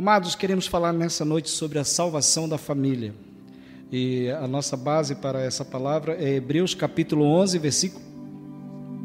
Amados, 0.00 0.34
queremos 0.34 0.66
falar 0.66 0.94
nessa 0.94 1.26
noite 1.26 1.50
sobre 1.50 1.78
a 1.78 1.84
salvação 1.84 2.48
da 2.48 2.56
família. 2.56 3.14
E 3.92 4.30
a 4.30 4.48
nossa 4.48 4.74
base 4.74 5.14
para 5.14 5.42
essa 5.42 5.62
palavra 5.62 6.14
é 6.14 6.36
Hebreus 6.36 6.74
capítulo 6.74 7.26
11, 7.26 7.58
versículo, 7.58 8.02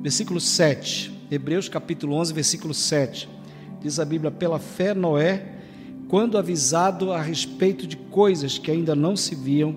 versículo 0.01 0.39
7. 0.39 1.11
Hebreus 1.29 1.67
capítulo 1.67 2.15
11, 2.15 2.31
versículo 2.31 2.73
7. 2.73 3.27
Diz 3.81 3.99
a 3.99 4.05
Bíblia: 4.05 4.31
Pela 4.31 4.57
fé, 4.57 4.93
Noé, 4.93 5.57
quando 6.07 6.37
avisado 6.37 7.11
a 7.11 7.21
respeito 7.21 7.85
de 7.85 7.97
coisas 7.97 8.57
que 8.57 8.71
ainda 8.71 8.95
não 8.95 9.17
se 9.17 9.35
viam, 9.35 9.75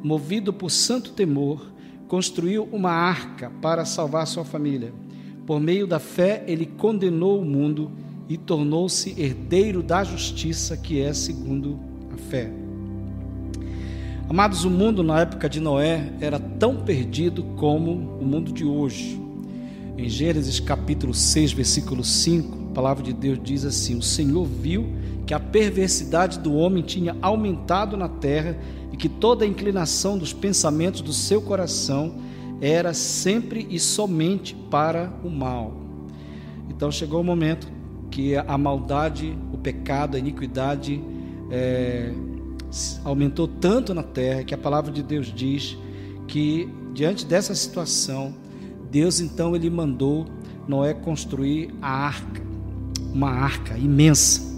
movido 0.00 0.52
por 0.52 0.70
santo 0.70 1.10
temor, 1.10 1.66
construiu 2.06 2.68
uma 2.70 2.92
arca 2.92 3.50
para 3.60 3.84
salvar 3.84 4.24
sua 4.24 4.44
família. 4.44 4.92
Por 5.48 5.58
meio 5.58 5.84
da 5.84 5.98
fé, 5.98 6.44
ele 6.46 6.64
condenou 6.64 7.40
o 7.40 7.44
mundo 7.44 7.90
e 8.30 8.38
tornou-se 8.38 9.20
herdeiro 9.20 9.82
da 9.82 10.04
justiça 10.04 10.76
que 10.76 11.00
é 11.00 11.12
segundo 11.12 11.80
a 12.14 12.16
fé. 12.16 12.48
Amados, 14.28 14.64
o 14.64 14.70
mundo 14.70 15.02
na 15.02 15.18
época 15.22 15.48
de 15.48 15.58
Noé 15.58 16.12
era 16.20 16.38
tão 16.38 16.76
perdido 16.76 17.42
como 17.56 17.90
o 17.90 18.24
mundo 18.24 18.52
de 18.52 18.64
hoje. 18.64 19.20
Em 19.98 20.08
Gênesis 20.08 20.60
capítulo 20.60 21.12
6, 21.12 21.52
versículo 21.54 22.04
5, 22.04 22.68
a 22.70 22.72
palavra 22.72 23.02
de 23.02 23.12
Deus 23.12 23.40
diz 23.42 23.64
assim: 23.64 23.98
O 23.98 24.02
Senhor 24.02 24.44
viu 24.44 24.86
que 25.26 25.34
a 25.34 25.40
perversidade 25.40 26.38
do 26.38 26.54
homem 26.54 26.84
tinha 26.84 27.16
aumentado 27.20 27.96
na 27.96 28.08
terra 28.08 28.56
e 28.92 28.96
que 28.96 29.08
toda 29.08 29.44
a 29.44 29.48
inclinação 29.48 30.16
dos 30.16 30.32
pensamentos 30.32 31.00
do 31.00 31.12
seu 31.12 31.42
coração 31.42 32.14
era 32.60 32.94
sempre 32.94 33.66
e 33.68 33.80
somente 33.80 34.54
para 34.54 35.12
o 35.24 35.28
mal. 35.28 35.74
Então 36.68 36.92
chegou 36.92 37.20
o 37.20 37.24
momento 37.24 37.79
que 38.10 38.36
a 38.36 38.58
maldade, 38.58 39.36
o 39.52 39.58
pecado, 39.58 40.16
a 40.16 40.18
iniquidade 40.18 41.02
é, 41.50 42.12
aumentou 43.04 43.46
tanto 43.46 43.94
na 43.94 44.02
terra 44.02 44.42
que 44.42 44.54
a 44.54 44.58
palavra 44.58 44.92
de 44.92 45.02
Deus 45.02 45.32
diz 45.32 45.76
que 46.26 46.68
diante 46.92 47.24
dessa 47.24 47.54
situação, 47.54 48.34
Deus 48.90 49.20
então 49.20 49.54
ele 49.54 49.70
mandou 49.70 50.26
Noé 50.66 50.94
construir 50.94 51.72
a 51.80 52.06
arca, 52.06 52.42
uma 53.12 53.30
arca 53.30 53.76
imensa. 53.76 54.50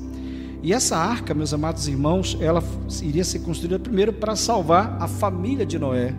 E 0.63 0.73
essa 0.73 0.97
arca, 0.97 1.35
meus 1.35 1.53
amados 1.53 1.89
irmãos, 1.89 2.37
ela 2.41 2.63
iria 3.03 3.25
ser 3.25 3.41
construída 3.41 3.79
primeiro 3.79 4.13
para 4.13 4.37
salvar 4.37 4.97
a 5.01 5.09
família 5.09 5.67
de 5.67 5.79
Noé 5.79 6.15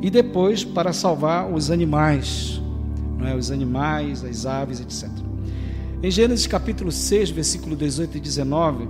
e 0.00 0.08
depois 0.08 0.64
para 0.64 0.92
salvar 0.92 1.50
os 1.52 1.70
animais, 1.70 2.60
não 3.18 3.26
é? 3.26 3.34
os 3.34 3.50
animais, 3.50 4.22
as 4.24 4.46
aves, 4.46 4.80
etc. 4.80 5.31
Em 6.02 6.10
Gênesis 6.10 6.48
capítulo 6.48 6.90
6, 6.90 7.30
versículo 7.30 7.76
18 7.76 8.16
e 8.16 8.20
19, 8.20 8.88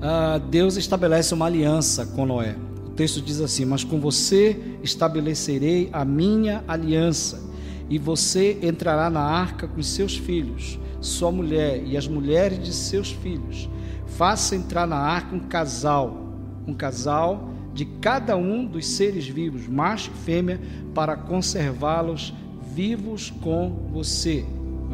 ah, 0.00 0.38
Deus 0.38 0.76
estabelece 0.76 1.34
uma 1.34 1.46
aliança 1.46 2.06
com 2.06 2.24
Noé. 2.24 2.54
O 2.86 2.90
texto 2.90 3.20
diz 3.20 3.40
assim: 3.40 3.64
Mas 3.64 3.82
com 3.82 3.98
você 3.98 4.76
estabelecerei 4.80 5.88
a 5.92 6.04
minha 6.04 6.62
aliança, 6.68 7.42
e 7.90 7.98
você 7.98 8.60
entrará 8.62 9.10
na 9.10 9.22
arca 9.22 9.66
com 9.66 9.82
seus 9.82 10.16
filhos, 10.16 10.78
sua 11.00 11.32
mulher 11.32 11.82
e 11.84 11.96
as 11.96 12.06
mulheres 12.06 12.62
de 12.62 12.72
seus 12.72 13.10
filhos. 13.10 13.68
Faça 14.06 14.54
entrar 14.54 14.86
na 14.86 14.98
arca 14.98 15.34
um 15.34 15.40
casal, 15.40 16.32
um 16.64 16.74
casal 16.74 17.50
de 17.74 17.84
cada 17.84 18.36
um 18.36 18.64
dos 18.64 18.86
seres 18.86 19.26
vivos, 19.26 19.66
macho 19.66 20.12
e 20.14 20.24
fêmea, 20.24 20.60
para 20.94 21.16
conservá-los 21.16 22.32
vivos 22.72 23.30
com 23.42 23.88
você. 23.92 24.44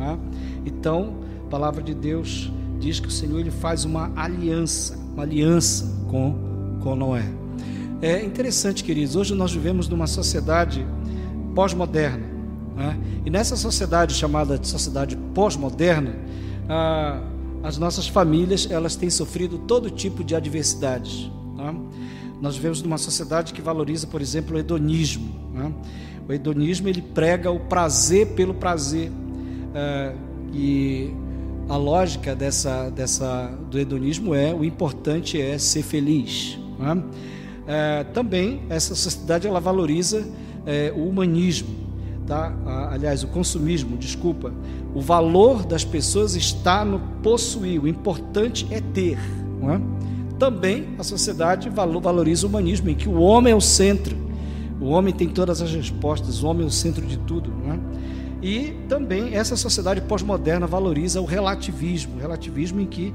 É? 0.02 0.18
Então, 0.66 1.14
a 1.46 1.50
palavra 1.50 1.82
de 1.82 1.94
Deus 1.94 2.50
diz 2.80 2.98
que 2.98 3.08
o 3.08 3.10
Senhor 3.10 3.38
ele 3.38 3.50
faz 3.50 3.84
uma 3.84 4.12
aliança, 4.16 4.98
uma 5.12 5.22
aliança 5.22 5.88
com, 6.08 6.78
com 6.82 6.96
Noé. 6.96 7.24
É 8.00 8.24
interessante, 8.24 8.82
queridos, 8.82 9.14
hoje 9.14 9.32
nós 9.34 9.52
vivemos 9.52 9.88
numa 9.88 10.08
sociedade 10.08 10.84
pós-moderna. 11.54 12.26
Né? 12.76 12.98
E 13.24 13.30
nessa 13.30 13.56
sociedade 13.56 14.14
chamada 14.14 14.58
de 14.58 14.66
sociedade 14.66 15.16
pós-moderna, 15.32 16.16
ah, 16.68 17.22
as 17.62 17.78
nossas 17.78 18.08
famílias 18.08 18.68
elas 18.68 18.96
têm 18.96 19.08
sofrido 19.08 19.58
todo 19.58 19.88
tipo 19.88 20.24
de 20.24 20.34
adversidades. 20.34 21.30
Tá? 21.56 21.72
Nós 22.40 22.56
vivemos 22.56 22.82
numa 22.82 22.98
sociedade 22.98 23.52
que 23.52 23.62
valoriza, 23.62 24.08
por 24.08 24.20
exemplo, 24.20 24.56
o 24.56 24.58
hedonismo. 24.58 25.32
Né? 25.54 25.72
O 26.28 26.32
hedonismo 26.32 26.88
ele 26.88 27.00
prega 27.00 27.52
o 27.52 27.60
prazer 27.60 28.28
pelo 28.34 28.54
prazer. 28.54 29.12
É, 29.74 30.12
e 30.52 31.10
a 31.68 31.76
lógica 31.76 32.34
dessa, 32.34 32.90
dessa, 32.90 33.46
do 33.70 33.78
hedonismo 33.78 34.34
é 34.34 34.52
o 34.52 34.64
importante 34.64 35.40
é 35.40 35.56
ser 35.58 35.82
feliz. 35.82 36.58
É, 37.66 38.04
também 38.12 38.62
essa 38.68 38.94
sociedade 38.94 39.46
ela 39.46 39.60
valoriza 39.60 40.26
é, 40.66 40.92
o 40.94 41.08
humanismo, 41.08 41.68
tá? 42.26 42.52
aliás, 42.90 43.22
o 43.22 43.28
consumismo, 43.28 43.96
desculpa. 43.96 44.52
O 44.94 45.00
valor 45.00 45.64
das 45.64 45.84
pessoas 45.84 46.34
está 46.34 46.84
no 46.84 46.98
possuir, 47.22 47.82
o 47.82 47.88
importante 47.88 48.66
é 48.70 48.80
ter. 48.80 49.18
É? 49.18 49.80
Também 50.38 50.88
a 50.98 51.04
sociedade 51.04 51.70
valoriza 51.70 52.46
o 52.46 52.48
humanismo, 52.48 52.90
em 52.90 52.94
que 52.96 53.08
o 53.08 53.20
homem 53.20 53.52
é 53.52 53.56
o 53.56 53.60
centro, 53.60 54.16
o 54.80 54.86
homem 54.86 55.14
tem 55.14 55.28
todas 55.28 55.62
as 55.62 55.72
respostas, 55.72 56.42
o 56.42 56.48
homem 56.48 56.64
é 56.64 56.66
o 56.66 56.70
centro 56.70 57.06
de 57.06 57.16
tudo. 57.18 57.50
Não 57.50 57.72
é? 57.72 57.78
E 58.42 58.74
também 58.88 59.34
essa 59.36 59.56
sociedade 59.56 60.00
pós-moderna 60.00 60.66
valoriza 60.66 61.20
o 61.20 61.24
relativismo, 61.24 62.18
relativismo 62.18 62.80
em 62.80 62.86
que 62.86 63.14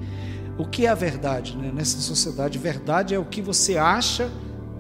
o 0.58 0.66
que 0.66 0.86
é 0.86 0.90
a 0.90 0.96
verdade, 0.96 1.56
né? 1.58 1.72
Nessa 1.74 2.00
sociedade, 2.00 2.58
verdade 2.58 3.14
é 3.14 3.20
o 3.20 3.26
que 3.26 3.42
você 3.42 3.78
acha 3.78 4.32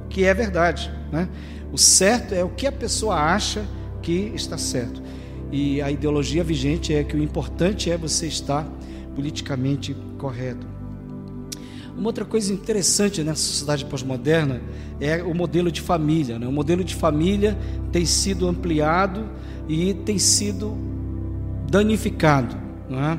que 0.09 0.23
é 0.23 0.33
verdade, 0.33 0.89
né? 1.11 1.27
O 1.71 1.77
certo 1.77 2.33
é 2.33 2.43
o 2.43 2.49
que 2.49 2.65
a 2.65 2.71
pessoa 2.71 3.15
acha 3.15 3.65
que 4.01 4.31
está 4.33 4.57
certo. 4.57 5.01
E 5.51 5.81
a 5.81 5.91
ideologia 5.91 6.43
vigente 6.43 6.93
é 6.93 7.03
que 7.03 7.15
o 7.15 7.21
importante 7.21 7.91
é 7.91 7.97
você 7.97 8.25
estar 8.27 8.65
politicamente 9.13 9.95
correto. 10.17 10.65
Uma 11.97 12.07
outra 12.07 12.23
coisa 12.23 12.53
interessante 12.53 13.23
nessa 13.23 13.41
sociedade 13.41 13.83
pós-moderna 13.85 14.61
é 14.99 15.21
o 15.23 15.33
modelo 15.33 15.71
de 15.71 15.81
família. 15.81 16.37
Né? 16.37 16.47
O 16.47 16.51
modelo 16.51 16.83
de 16.83 16.93
família 16.93 17.57
tem 17.91 18.05
sido 18.05 18.47
ampliado 18.47 19.27
e 19.67 19.93
tem 19.93 20.17
sido 20.17 20.75
danificado, 21.69 22.55
não 22.89 23.03
é? 23.03 23.17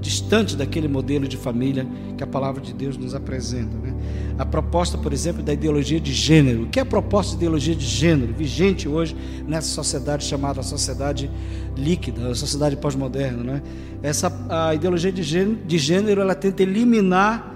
distante 0.00 0.56
daquele 0.56 0.88
modelo 0.88 1.28
de 1.28 1.36
família 1.36 1.86
que 2.16 2.24
a 2.24 2.26
palavra 2.26 2.62
de 2.62 2.72
Deus 2.72 2.96
nos 2.96 3.14
apresenta. 3.14 3.76
Né? 3.76 3.92
A 4.38 4.46
proposta, 4.46 4.96
por 4.96 5.12
exemplo, 5.12 5.42
da 5.42 5.52
ideologia 5.52 6.00
de 6.00 6.12
gênero. 6.12 6.62
O 6.62 6.66
que 6.68 6.78
é 6.78 6.82
a 6.82 6.86
proposta 6.86 7.32
de 7.32 7.38
ideologia 7.38 7.74
de 7.74 7.84
gênero, 7.84 8.32
vigente 8.32 8.88
hoje 8.88 9.14
nessa 9.46 9.68
sociedade 9.68 10.24
chamada 10.24 10.62
sociedade 10.62 11.30
líquida, 11.76 12.30
a 12.30 12.34
sociedade 12.34 12.76
pós-moderna? 12.76 13.42
Né? 13.44 13.62
Essa, 14.02 14.32
a 14.48 14.74
ideologia 14.74 15.12
de 15.12 15.22
gênero, 15.22 15.58
de 15.66 15.78
gênero 15.78 16.20
ela 16.20 16.34
tenta 16.34 16.62
eliminar 16.62 17.54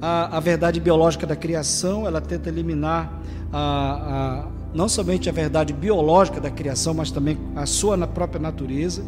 a, 0.00 0.36
a 0.36 0.40
verdade 0.40 0.80
biológica 0.80 1.26
da 1.26 1.36
criação, 1.36 2.06
ela 2.06 2.20
tenta 2.20 2.48
eliminar 2.48 3.22
a, 3.52 4.42
a 4.44 4.57
não 4.74 4.88
somente 4.88 5.28
a 5.28 5.32
verdade 5.32 5.72
biológica 5.72 6.40
da 6.40 6.50
criação, 6.50 6.94
mas 6.94 7.10
também 7.10 7.38
a 7.56 7.66
sua 7.66 8.06
própria 8.06 8.40
natureza, 8.40 9.02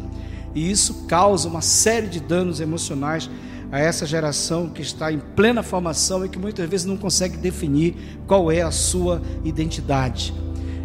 e 0.53 0.69
isso 0.69 1.05
causa 1.07 1.47
uma 1.47 1.61
série 1.61 2.07
de 2.07 2.19
danos 2.19 2.59
emocionais 2.59 3.29
a 3.71 3.79
essa 3.79 4.05
geração 4.05 4.67
que 4.67 4.81
está 4.81 5.11
em 5.11 5.19
plena 5.19 5.63
formação 5.63 6.25
e 6.25 6.29
que 6.29 6.37
muitas 6.37 6.67
vezes 6.67 6.85
não 6.85 6.97
consegue 6.97 7.37
definir 7.37 7.95
qual 8.27 8.51
é 8.51 8.61
a 8.61 8.71
sua 8.71 9.21
identidade. 9.45 10.33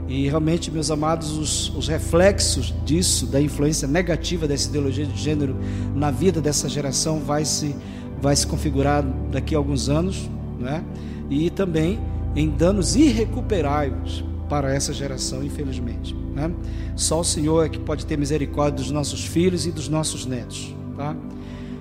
E 0.08 0.28
realmente, 0.28 0.70
meus 0.70 0.88
amados, 0.88 1.36
os, 1.36 1.68
os 1.74 1.88
reflexos 1.88 2.72
disso, 2.84 3.26
da 3.26 3.40
influência 3.40 3.88
negativa 3.88 4.46
dessa 4.46 4.68
ideologia 4.68 5.04
de 5.04 5.20
gênero 5.20 5.56
na 5.96 6.12
vida 6.12 6.40
dessa 6.40 6.68
geração, 6.68 7.18
vai 7.18 7.44
se, 7.44 7.74
vai 8.20 8.36
se 8.36 8.46
configurar 8.46 9.02
daqui 9.32 9.56
a 9.56 9.58
alguns 9.58 9.88
anos, 9.88 10.30
né? 10.60 10.84
e 11.28 11.50
também 11.50 11.98
em 12.36 12.48
danos 12.48 12.94
irrecuperáveis 12.94 14.22
para 14.48 14.72
essa 14.72 14.92
geração, 14.92 15.42
infelizmente. 15.42 16.14
Né? 16.34 16.50
Só 16.94 17.20
o 17.20 17.24
Senhor 17.24 17.64
é 17.64 17.68
que 17.68 17.78
pode 17.78 18.06
ter 18.06 18.16
misericórdia 18.16 18.82
dos 18.82 18.90
nossos 18.90 19.24
filhos 19.24 19.66
e 19.66 19.72
dos 19.72 19.88
nossos 19.88 20.26
netos. 20.26 20.74
Tá? 20.96 21.16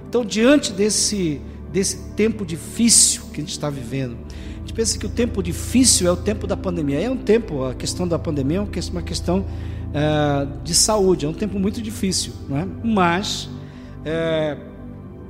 Então, 0.10 0.24
diante 0.24 0.72
desse, 0.72 1.42
desse 1.72 1.98
tempo 2.16 2.46
difícil 2.46 3.24
que 3.34 3.42
a 3.42 3.44
gente 3.44 3.52
está 3.52 3.70
vivendo, 3.70 4.18
a 4.30 4.60
gente 4.60 4.74
pensa 4.74 4.98
que 4.98 5.06
o 5.06 5.10
tempo 5.10 5.44
difícil 5.44 6.08
é 6.08 6.12
o 6.12 6.18
tempo 6.18 6.48
da 6.48 6.58
pandemia. 6.58 7.00
É 7.00 7.10
um 7.10 7.18
tempo, 7.18 7.64
a 7.66 7.74
questão 7.76 8.08
da 8.08 8.18
pandemia 8.18 8.58
é 8.58 8.92
uma 8.92 9.02
questão 9.02 9.46
é, 9.94 10.48
de 10.64 10.74
saúde, 10.74 11.26
é 11.26 11.30
um 11.30 11.34
tempo 11.34 11.60
muito 11.60 11.82
difícil. 11.82 12.34
Né? 12.48 12.68
Mas, 12.84 13.50
é, 14.04 14.58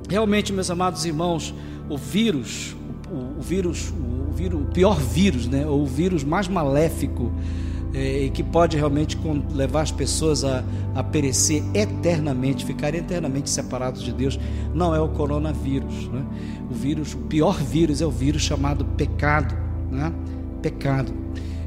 realmente, 0.10 0.54
meus 0.54 0.70
amados 0.70 1.06
irmãos, 1.06 1.54
o 1.90 1.98
vírus, 1.98 2.76
o, 3.16 3.40
o 3.40 3.42
vírus, 3.42 3.94
o, 4.30 4.34
vírus, 4.34 4.62
o 4.62 4.66
pior 4.66 5.00
vírus, 5.00 5.48
né, 5.48 5.66
o 5.66 5.86
vírus 5.86 6.24
mais 6.24 6.48
maléfico 6.48 7.32
é, 7.94 8.26
e 8.26 8.30
que 8.30 8.44
pode 8.44 8.76
realmente 8.76 9.18
levar 9.54 9.82
as 9.82 9.92
pessoas 9.92 10.44
a, 10.44 10.64
a 10.94 11.02
perecer 11.02 11.64
eternamente, 11.74 12.66
ficarem 12.66 13.00
eternamente 13.00 13.50
separados 13.50 14.04
de 14.04 14.12
Deus, 14.12 14.38
não 14.74 14.94
é 14.94 15.00
o 15.00 15.08
coronavírus. 15.08 16.10
Né? 16.10 16.26
O 16.70 16.74
vírus, 16.74 17.14
o 17.14 17.20
pior 17.20 17.56
vírus 17.56 18.02
é 18.02 18.06
o 18.06 18.12
vírus 18.12 18.42
chamado 18.42 18.84
pecado. 18.84 19.56
Né? 19.90 20.12
Pecado. 20.62 21.14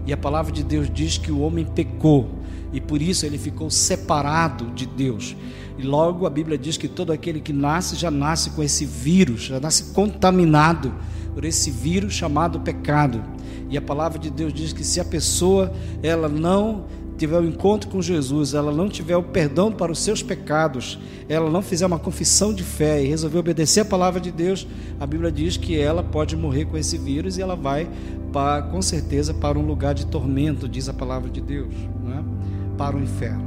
E 0.06 0.12
a 0.12 0.16
palavra 0.16 0.52
de 0.52 0.62
Deus 0.62 0.90
diz 0.92 1.16
que 1.16 1.32
o 1.32 1.40
homem 1.40 1.64
pecou 1.64 2.28
e 2.72 2.80
por 2.80 3.00
isso 3.00 3.24
ele 3.24 3.38
ficou 3.38 3.70
separado 3.70 4.66
de 4.72 4.84
Deus. 4.84 5.34
E 5.78 5.82
logo 5.82 6.26
a 6.26 6.30
Bíblia 6.30 6.58
diz 6.58 6.76
que 6.76 6.88
todo 6.88 7.12
aquele 7.12 7.40
que 7.40 7.52
nasce 7.52 7.96
já 7.96 8.10
nasce 8.10 8.50
com 8.50 8.62
esse 8.62 8.84
vírus, 8.84 9.42
já 9.42 9.60
nasce 9.60 9.94
contaminado 9.94 10.92
por 11.34 11.44
esse 11.44 11.70
vírus 11.70 12.12
chamado 12.12 12.60
pecado. 12.60 13.22
E 13.70 13.76
a 13.76 13.82
palavra 13.82 14.18
de 14.18 14.30
Deus 14.30 14.52
diz 14.52 14.72
que 14.72 14.84
se 14.84 15.00
a 15.00 15.04
pessoa 15.04 15.72
ela 16.02 16.28
não 16.28 16.84
tiver 17.18 17.38
o 17.38 17.42
um 17.42 17.48
encontro 17.48 17.90
com 17.90 18.00
Jesus, 18.00 18.54
ela 18.54 18.72
não 18.72 18.88
tiver 18.88 19.16
o 19.16 19.22
perdão 19.22 19.72
para 19.72 19.90
os 19.90 19.98
seus 19.98 20.22
pecados, 20.22 20.98
ela 21.28 21.50
não 21.50 21.60
fizer 21.60 21.84
uma 21.84 21.98
confissão 21.98 22.54
de 22.54 22.62
fé 22.62 23.02
e 23.02 23.08
resolver 23.08 23.38
obedecer 23.38 23.80
a 23.80 23.84
palavra 23.84 24.20
de 24.20 24.30
Deus, 24.30 24.66
a 25.00 25.06
Bíblia 25.06 25.32
diz 25.32 25.56
que 25.56 25.78
ela 25.78 26.02
pode 26.02 26.36
morrer 26.36 26.66
com 26.66 26.78
esse 26.78 26.96
vírus 26.96 27.36
e 27.36 27.42
ela 27.42 27.56
vai 27.56 27.90
para, 28.32 28.62
com 28.62 28.80
certeza 28.80 29.34
para 29.34 29.58
um 29.58 29.66
lugar 29.66 29.94
de 29.94 30.06
tormento, 30.06 30.68
diz 30.68 30.88
a 30.88 30.94
palavra 30.94 31.28
de 31.28 31.40
Deus, 31.40 31.74
é? 31.74 32.76
para 32.76 32.96
o 32.96 33.02
inferno. 33.02 33.44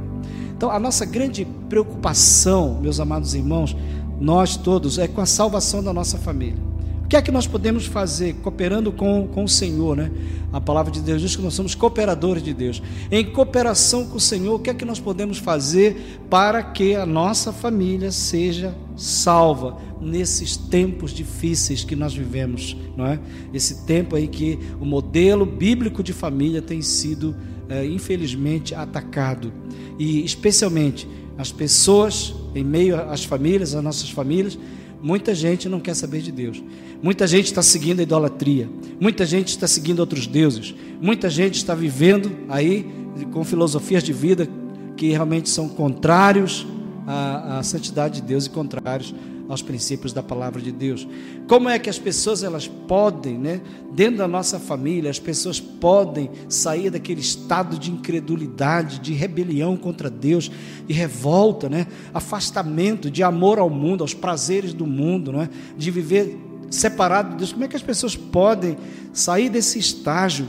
Então, 0.54 0.70
a 0.70 0.78
nossa 0.78 1.06
grande 1.06 1.46
preocupação, 1.68 2.78
meus 2.80 3.00
amados 3.00 3.34
irmãos, 3.34 3.74
nós 4.20 4.56
todos, 4.56 4.98
é 4.98 5.08
com 5.08 5.20
a 5.20 5.26
salvação 5.26 5.82
da 5.82 5.92
nossa 5.92 6.18
família 6.18 6.71
que 7.12 7.16
é 7.16 7.20
que 7.20 7.30
nós 7.30 7.46
podemos 7.46 7.84
fazer 7.84 8.36
cooperando 8.36 8.90
com, 8.90 9.28
com 9.28 9.44
o 9.44 9.48
Senhor, 9.48 9.94
né? 9.94 10.10
A 10.50 10.58
palavra 10.58 10.90
de 10.90 11.02
Deus 11.02 11.20
diz 11.20 11.36
que 11.36 11.42
nós 11.42 11.52
somos 11.52 11.74
cooperadores 11.74 12.42
de 12.42 12.54
Deus. 12.54 12.82
Em 13.10 13.22
cooperação 13.22 14.06
com 14.06 14.16
o 14.16 14.20
Senhor, 14.20 14.54
o 14.54 14.58
que 14.58 14.70
é 14.70 14.74
que 14.74 14.86
nós 14.86 14.98
podemos 14.98 15.36
fazer 15.36 16.22
para 16.30 16.62
que 16.62 16.94
a 16.94 17.04
nossa 17.04 17.52
família 17.52 18.10
seja 18.10 18.74
salva 18.96 19.76
nesses 20.00 20.56
tempos 20.56 21.12
difíceis 21.12 21.84
que 21.84 21.94
nós 21.94 22.14
vivemos, 22.14 22.74
não 22.96 23.06
é? 23.06 23.20
Esse 23.52 23.84
tempo 23.84 24.16
aí 24.16 24.26
que 24.26 24.58
o 24.80 24.86
modelo 24.86 25.44
bíblico 25.44 26.02
de 26.02 26.14
família 26.14 26.62
tem 26.62 26.80
sido, 26.80 27.36
é, 27.68 27.84
infelizmente, 27.84 28.74
atacado. 28.74 29.52
E 29.98 30.24
especialmente 30.24 31.06
as 31.36 31.52
pessoas 31.52 32.34
em 32.54 32.64
meio 32.64 32.96
às 32.96 33.22
famílias, 33.22 33.74
às 33.74 33.84
nossas 33.84 34.08
famílias, 34.08 34.58
Muita 35.02 35.34
gente 35.34 35.68
não 35.68 35.80
quer 35.80 35.94
saber 35.94 36.20
de 36.20 36.30
Deus. 36.30 36.62
Muita 37.02 37.26
gente 37.26 37.46
está 37.46 37.60
seguindo 37.60 38.00
a 38.00 38.02
idolatria. 38.04 38.70
Muita 39.00 39.26
gente 39.26 39.48
está 39.48 39.66
seguindo 39.66 39.98
outros 39.98 40.26
deuses. 40.26 40.74
Muita 41.00 41.28
gente 41.28 41.56
está 41.56 41.74
vivendo 41.74 42.30
aí 42.48 42.86
com 43.32 43.42
filosofias 43.42 44.02
de 44.02 44.12
vida 44.12 44.48
que 44.96 45.10
realmente 45.10 45.48
são 45.48 45.68
contrários 45.68 46.66
à, 47.06 47.58
à 47.58 47.62
santidade 47.62 48.20
de 48.20 48.28
Deus 48.28 48.46
e 48.46 48.50
contrários 48.50 49.12
aos 49.52 49.60
princípios 49.60 50.14
da 50.14 50.22
palavra 50.22 50.62
de 50.62 50.72
Deus. 50.72 51.06
Como 51.46 51.68
é 51.68 51.78
que 51.78 51.90
as 51.90 51.98
pessoas 51.98 52.42
elas 52.42 52.66
podem, 52.66 53.36
né, 53.36 53.60
dentro 53.92 54.16
da 54.16 54.26
nossa 54.26 54.58
família, 54.58 55.10
as 55.10 55.18
pessoas 55.18 55.60
podem 55.60 56.30
sair 56.48 56.88
daquele 56.88 57.20
estado 57.20 57.78
de 57.78 57.90
incredulidade, 57.90 58.98
de 58.98 59.12
rebelião 59.12 59.76
contra 59.76 60.08
Deus, 60.08 60.50
de 60.86 60.94
revolta, 60.94 61.68
né, 61.68 61.86
afastamento, 62.14 63.10
de 63.10 63.22
amor 63.22 63.58
ao 63.58 63.68
mundo, 63.68 64.02
aos 64.02 64.14
prazeres 64.14 64.72
do 64.72 64.86
mundo, 64.86 65.32
né, 65.32 65.50
de 65.76 65.90
viver 65.90 66.38
separado 66.70 67.32
de 67.32 67.36
Deus. 67.36 67.52
Como 67.52 67.64
é 67.64 67.68
que 67.68 67.76
as 67.76 67.82
pessoas 67.82 68.16
podem 68.16 68.78
sair 69.12 69.50
desse 69.50 69.78
estágio, 69.78 70.48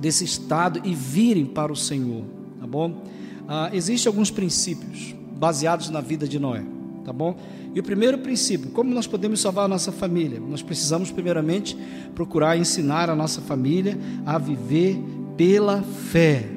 desse 0.00 0.24
estado 0.24 0.80
e 0.82 0.94
virem 0.94 1.46
para 1.46 1.72
o 1.72 1.76
Senhor, 1.76 2.24
tá 2.58 2.66
bom? 2.66 3.04
Ah, 3.46 3.70
existem 3.72 4.10
alguns 4.10 4.32
princípios 4.32 5.14
baseados 5.36 5.90
na 5.90 6.00
vida 6.00 6.26
de 6.26 6.40
Noé, 6.40 6.64
tá 7.10 7.12
bom? 7.12 7.36
E 7.74 7.80
o 7.80 7.82
primeiro 7.82 8.18
princípio, 8.18 8.70
como 8.70 8.94
nós 8.94 9.04
podemos 9.04 9.40
salvar 9.40 9.64
a 9.64 9.68
nossa 9.68 9.90
família? 9.90 10.38
Nós 10.38 10.62
precisamos, 10.62 11.10
primeiramente, 11.10 11.76
procurar 12.14 12.56
ensinar 12.56 13.10
a 13.10 13.16
nossa 13.16 13.40
família 13.40 13.98
a 14.24 14.38
viver 14.38 14.96
pela 15.36 15.82
fé. 15.82 16.48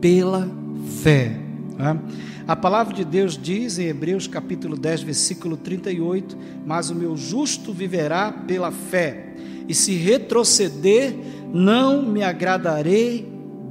Pela 0.00 0.48
fé. 1.02 1.38
Tá? 1.78 1.96
A 2.48 2.56
palavra 2.56 2.92
de 2.92 3.04
Deus 3.04 3.38
diz 3.38 3.78
em 3.78 3.84
Hebreus 3.84 4.26
capítulo 4.26 4.76
10, 4.76 5.02
versículo 5.02 5.56
38: 5.56 6.36
Mas 6.66 6.90
o 6.90 6.94
meu 6.96 7.16
justo 7.16 7.72
viverá 7.72 8.32
pela 8.32 8.72
fé, 8.72 9.36
e 9.68 9.74
se 9.74 9.94
retroceder, 9.94 11.14
não 11.52 12.02
me 12.02 12.24
agradarei 12.24 13.24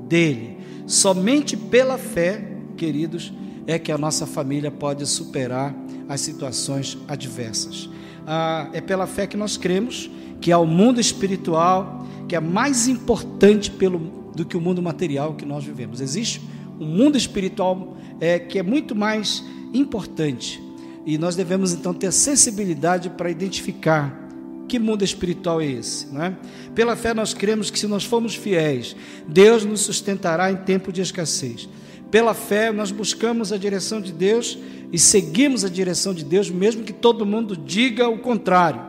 dele. 0.07 0.59
Somente 0.87 1.57
pela 1.57 1.97
fé, 1.97 2.41
queridos, 2.77 3.33
é 3.67 3.77
que 3.77 3.91
a 3.91 3.97
nossa 3.97 4.25
família 4.25 4.71
pode 4.71 5.05
superar 5.05 5.75
as 6.09 6.21
situações 6.21 6.97
adversas. 7.07 7.87
Ah, 8.25 8.67
é 8.73 8.81
pela 8.81 9.05
fé 9.05 9.27
que 9.27 9.37
nós 9.37 9.55
cremos 9.55 10.09
que 10.41 10.51
há 10.51 10.57
o 10.57 10.65
mundo 10.65 10.99
espiritual 10.99 12.07
que 12.27 12.35
é 12.35 12.39
mais 12.39 12.87
importante 12.87 13.71
pelo, 13.71 13.99
do 14.35 14.43
que 14.43 14.57
o 14.57 14.61
mundo 14.61 14.81
material 14.81 15.35
que 15.35 15.45
nós 15.45 15.63
vivemos. 15.63 16.01
Existe 16.01 16.41
um 16.79 16.85
mundo 16.85 17.17
espiritual 17.17 17.95
é, 18.19 18.39
que 18.39 18.57
é 18.57 18.63
muito 18.63 18.95
mais 18.95 19.43
importante 19.73 20.61
e 21.05 21.17
nós 21.17 21.35
devemos 21.35 21.73
então 21.73 21.93
ter 21.93 22.11
sensibilidade 22.11 23.09
para 23.09 23.29
identificar 23.29 24.27
que 24.67 24.77
mundo 24.77 25.03
espiritual 25.03 25.59
é 25.59 25.65
esse, 25.65 26.07
não 26.13 26.23
é? 26.23 26.35
Pela 26.75 26.95
fé 26.95 27.13
nós 27.13 27.33
cremos 27.33 27.71
que 27.71 27.79
se 27.79 27.87
nós 27.87 28.03
formos 28.03 28.35
fiéis, 28.35 28.95
Deus 29.27 29.65
nos 29.65 29.81
sustentará 29.81 30.51
em 30.51 30.57
tempo 30.57 30.91
de 30.91 31.01
escassez. 31.01 31.67
Pela 32.11 32.33
fé 32.33 32.71
nós 32.71 32.91
buscamos 32.91 33.51
a 33.51 33.57
direção 33.57 34.01
de 34.01 34.11
Deus 34.11 34.57
e 34.91 34.97
seguimos 34.97 35.63
a 35.63 35.69
direção 35.69 36.13
de 36.13 36.25
Deus, 36.25 36.49
mesmo 36.49 36.83
que 36.83 36.93
todo 36.93 37.25
mundo 37.25 37.55
diga 37.55 38.09
o 38.09 38.19
contrário. 38.19 38.81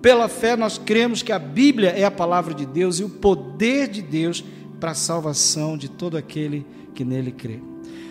Pela 0.00 0.28
fé, 0.28 0.56
nós 0.56 0.78
cremos 0.78 1.22
que 1.22 1.30
a 1.30 1.38
Bíblia 1.38 1.90
é 1.90 2.04
a 2.04 2.10
palavra 2.10 2.52
de 2.52 2.66
Deus 2.66 2.98
e 2.98 3.04
o 3.04 3.08
poder 3.08 3.88
de 3.88 4.02
Deus 4.02 4.44
para 4.80 4.90
a 4.90 4.94
salvação 4.94 5.76
de 5.76 5.88
todo 5.88 6.16
aquele 6.16 6.66
que 6.92 7.04
nele 7.04 7.30
crê. 7.30 7.60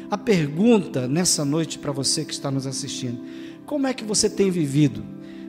A 0.09 0.17
pergunta 0.17 1.07
nessa 1.07 1.43
noite 1.43 1.77
para 1.77 1.91
você 1.91 2.23
que 2.23 2.31
está 2.31 2.49
nos 2.49 2.65
assistindo: 2.65 3.21
como 3.65 3.87
é 3.87 3.93
que 3.93 4.05
você 4.05 4.29
tem 4.29 4.49
vivido? 4.49 5.03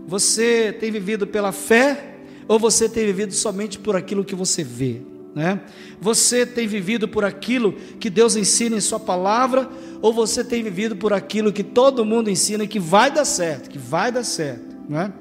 Você 0.07 0.73
tem 0.73 0.91
vivido 0.91 1.27
pela 1.27 1.53
fé 1.53 2.17
ou 2.49 2.59
você 2.59 2.89
tem 2.89 3.07
vivido 3.07 3.33
somente 3.33 3.79
por 3.79 3.95
aquilo 3.95 4.25
que 4.25 4.35
você 4.35 4.65
vê? 4.65 5.01
Né? 5.35 5.61
Você 6.01 6.45
tem 6.45 6.67
vivido 6.67 7.09
por 7.09 7.25
aquilo 7.25 7.73
que 7.99 8.11
Deus 8.11 8.37
ensina 8.37 8.77
em 8.77 8.81
Sua 8.81 9.01
palavra, 9.01 9.69
ou 10.01 10.13
você 10.13 10.45
tem 10.45 10.63
vivido 10.63 10.97
por 10.97 11.13
aquilo 11.13 11.53
que 11.53 11.63
todo 11.63 12.05
mundo 12.05 12.29
ensina 12.29 12.67
que 12.67 12.79
vai 12.79 13.11
dar 13.11 13.25
certo, 13.25 13.71
que 13.71 13.79
vai 13.79 14.13
dar 14.13 14.25
certo, 14.25 14.77
né? 14.89 15.13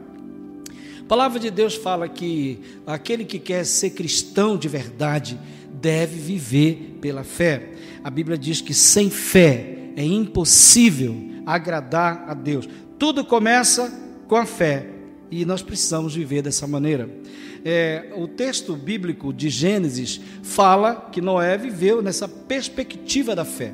A 0.99 1.03
palavra 1.11 1.39
de 1.39 1.51
Deus 1.51 1.75
fala 1.75 2.07
que 2.07 2.59
aquele 2.87 3.25
que 3.25 3.37
quer 3.37 3.65
ser 3.65 3.89
cristão 3.89 4.55
de 4.55 4.69
verdade 4.69 5.37
deve 5.73 6.17
viver 6.17 6.97
pela 7.01 7.23
fé. 7.23 7.73
A 8.01 8.09
Bíblia 8.09 8.37
diz 8.37 8.61
que 8.61 8.73
sem 8.73 9.09
fé 9.09 9.77
é 9.97 10.03
impossível 10.03 11.15
agradar 11.45 12.25
a 12.27 12.33
Deus. 12.33 12.67
Tudo 12.97 13.25
começa 13.25 13.91
com 14.27 14.37
a 14.37 14.45
fé 14.45 14.87
e 15.31 15.45
nós 15.45 15.61
precisamos 15.61 16.13
viver 16.13 16.41
dessa 16.41 16.67
maneira 16.67 17.09
é, 17.63 18.11
o 18.15 18.27
texto 18.27 18.75
bíblico 18.75 19.31
de 19.31 19.49
Gênesis 19.49 20.19
fala 20.41 21.09
que 21.11 21.21
Noé 21.21 21.57
viveu 21.57 22.01
nessa 22.01 22.27
perspectiva 22.27 23.35
da 23.35 23.45
fé. 23.45 23.73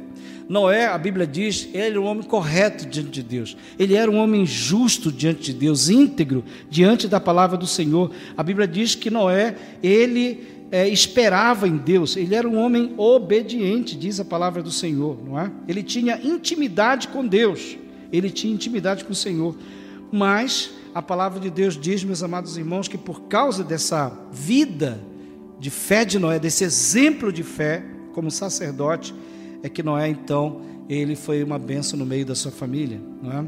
Noé, 0.49 0.85
a 0.85 0.97
Bíblia 0.97 1.27
diz, 1.27 1.67
ele 1.73 1.83
era 1.83 2.01
um 2.01 2.05
homem 2.05 2.23
correto 2.23 2.85
diante 2.85 3.09
de 3.09 3.23
Deus. 3.23 3.57
Ele 3.77 3.95
era 3.95 4.09
um 4.09 4.15
homem 4.17 4.45
justo 4.45 5.11
diante 5.11 5.51
de 5.51 5.59
Deus, 5.59 5.89
íntegro 5.89 6.43
diante 6.69 7.07
da 7.07 7.19
palavra 7.19 7.57
do 7.57 7.67
Senhor. 7.67 8.11
A 8.35 8.43
Bíblia 8.43 8.67
diz 8.67 8.95
que 8.95 9.09
Noé, 9.09 9.55
ele 9.83 10.47
é, 10.71 10.87
esperava 10.87 11.67
em 11.67 11.75
Deus. 11.75 12.15
Ele 12.15 12.33
era 12.33 12.47
um 12.47 12.57
homem 12.57 12.93
obediente, 12.95 13.97
diz 13.97 14.21
a 14.21 14.25
palavra 14.25 14.63
do 14.63 14.71
Senhor, 14.71 15.17
não 15.25 15.37
é? 15.37 15.51
Ele 15.67 15.83
tinha 15.83 16.17
intimidade 16.23 17.09
com 17.09 17.27
Deus. 17.27 17.77
Ele 18.11 18.29
tinha 18.29 18.53
intimidade 18.53 19.03
com 19.03 19.11
o 19.11 19.15
Senhor. 19.15 19.53
Mas 20.09 20.71
a 20.93 21.01
palavra 21.01 21.39
de 21.39 21.49
Deus 21.49 21.77
diz, 21.77 22.03
meus 22.03 22.23
amados 22.23 22.57
irmãos, 22.57 22.87
que 22.87 22.97
por 22.97 23.23
causa 23.23 23.63
dessa 23.63 24.11
vida 24.31 24.99
de 25.59 25.69
fé 25.69 26.05
de 26.05 26.19
Noé, 26.19 26.39
desse 26.39 26.63
exemplo 26.63 27.31
de 27.31 27.43
fé 27.43 27.83
como 28.13 28.31
sacerdote, 28.31 29.13
é 29.63 29.69
que 29.69 29.83
Noé 29.83 30.09
então 30.09 30.61
ele 30.89 31.15
foi 31.15 31.43
uma 31.43 31.59
benção 31.59 31.99
no 31.99 32.05
meio 32.05 32.25
da 32.25 32.33
sua 32.33 32.51
família. 32.51 33.01
É? 33.25 33.43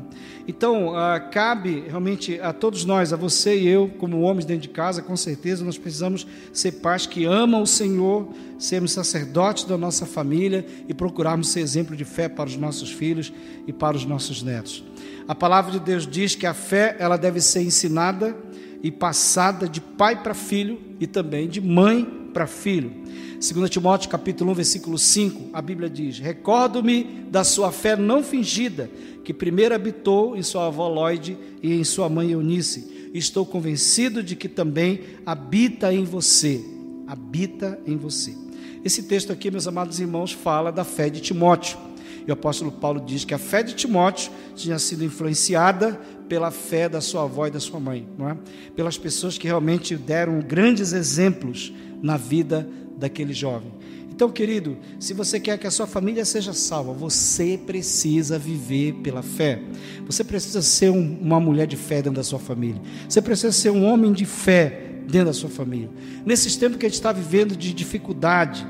Então, 0.48 0.96
ah, 0.96 1.19
cabe 1.19 1.84
realmente 1.88 2.39
a 2.41 2.51
todos 2.51 2.84
nós, 2.84 3.13
a 3.13 3.15
você 3.15 3.58
e 3.58 3.67
eu, 3.67 3.89
como 3.98 4.22
homens 4.22 4.46
dentro 4.46 4.63
de 4.63 4.69
casa, 4.69 5.01
com 5.01 5.15
certeza 5.15 5.63
nós 5.63 5.77
precisamos 5.77 6.27
ser 6.51 6.74
pais 6.74 7.05
que 7.05 7.25
amam 7.25 7.62
o 7.62 7.67
Senhor, 7.67 8.27
sermos 8.58 8.91
sacerdotes 8.91 9.63
da 9.63 9.77
nossa 9.77 10.05
família 10.05 10.65
e 10.88 10.93
procurarmos 10.93 11.50
ser 11.50 11.62
exemplo 11.62 11.96
de 11.96 12.03
fé 12.03 12.27
para 12.27 12.50
os 12.50 12.58
nossos 12.58 12.91
filhos 12.91 13.31
e 13.65 13.72
para 13.72 13.96
os 13.96 14.05
nossos 14.05 14.43
netos. 14.43 14.84
A 15.27 15.36
palavra 15.36 15.72
de 15.72 15.79
Deus 15.79 16.05
diz 16.05 16.36
que 16.36 16.46
a 16.46 16.53
fé 16.53 16.98
ela 17.00 17.15
deve 17.15 17.39
ser 17.39 17.62
ensinada 17.62 18.36
e 18.84 18.91
passada 18.91 19.67
de 19.67 19.79
pai 19.79 20.22
para 20.22 20.34
filho 20.34 20.79
e 21.00 21.08
também 21.08 21.48
de 21.48 21.62
mãe 21.62 22.18
para 22.29 22.48
filho. 22.48 22.91
2 23.39 23.69
Timóteo 23.69 24.09
capítulo 24.09 24.51
1, 24.51 24.53
versículo 24.53 24.98
5, 24.98 25.50
a 25.53 25.62
Bíblia 25.62 25.89
diz: 25.89 26.19
Recordo-me 26.19 27.25
da 27.29 27.43
sua 27.43 27.71
fé 27.71 27.95
não 27.95 28.24
fingida, 28.24 28.89
que 29.24 29.33
primeiro 29.33 29.74
habitou 29.74 30.36
em 30.36 30.43
sua 30.43 30.67
avó 30.67 30.88
Lloyd 30.88 31.38
e 31.62 31.74
em 31.74 31.83
sua 31.83 32.09
mãe 32.09 32.31
Eunice. 32.31 33.09
Estou 33.13 33.45
convencido 33.45 34.21
de 34.21 34.36
que 34.36 34.48
também 34.48 35.01
habita 35.25 35.93
em 35.93 36.03
você. 36.03 36.63
Habita 37.07 37.79
em 37.88 37.98
você. 37.98 38.36
Esse 38.83 39.03
texto 39.03 39.31
aqui, 39.31 39.50
meus 39.50 39.67
amados 39.67 40.00
irmãos, 40.00 40.31
fala 40.31 40.71
da 40.71 40.83
fé 40.83 41.09
de 41.09 41.19
Timóteo. 41.19 41.77
E 42.25 42.29
o 42.29 42.33
apóstolo 42.33 42.71
Paulo 42.71 43.01
diz 43.01 43.25
que 43.25 43.33
a 43.33 43.39
fé 43.39 43.63
de 43.63 43.74
Timóteo 43.74 44.31
tinha 44.55 44.77
sido 44.77 45.03
influenciada 45.03 46.00
pela 46.27 46.51
fé 46.51 46.88
da 46.88 47.01
sua 47.01 47.24
avó 47.24 47.48
e 47.48 47.51
da 47.51 47.59
sua 47.59 47.79
mãe, 47.79 48.07
não 48.17 48.29
é? 48.29 48.38
pelas 48.75 48.98
pessoas 48.98 49.38
que 49.38 49.48
realmente 49.48 49.95
deram 49.95 50.39
grandes 50.39 50.93
exemplos 50.93 51.74
na 52.01 52.18
vida 52.18 52.68
daquele 52.98 53.34
jovem. 53.34 53.72
Então, 54.20 54.29
querido, 54.29 54.77
se 55.00 55.13
você 55.13 55.39
quer 55.39 55.58
que 55.58 55.65
a 55.65 55.72
sua 55.72 55.88
família 55.88 56.25
seja 56.25 56.51
salva, 56.51 56.91
você 56.91 57.58
precisa 57.58 58.38
viver 58.38 58.96
pela 58.96 59.22
fé. 59.22 59.62
Você 60.06 60.25
precisa 60.25 60.62
ser 60.62 60.89
um, 60.89 61.18
uma 61.22 61.39
mulher 61.39 61.65
de 61.65 61.77
fé 61.77 62.01
dentro 62.01 62.15
da 62.15 62.24
sua 62.24 62.38
família. 62.38 62.82
Você 63.08 63.22
precisa 63.22 63.53
ser 63.53 63.70
um 63.70 63.86
homem 63.86 64.12
de 64.12 64.25
fé 64.25 64.89
dentro 65.08 65.27
da 65.27 65.34
sua 65.34 65.50
família. 65.50 65.89
Nesses 66.25 66.58
tempos 66.58 66.77
que 66.77 66.86
a 66.86 66.89
gente 66.89 66.98
está 66.98 67.13
vivendo 67.13 67.56
de 67.56 67.74
dificuldade, 67.74 68.68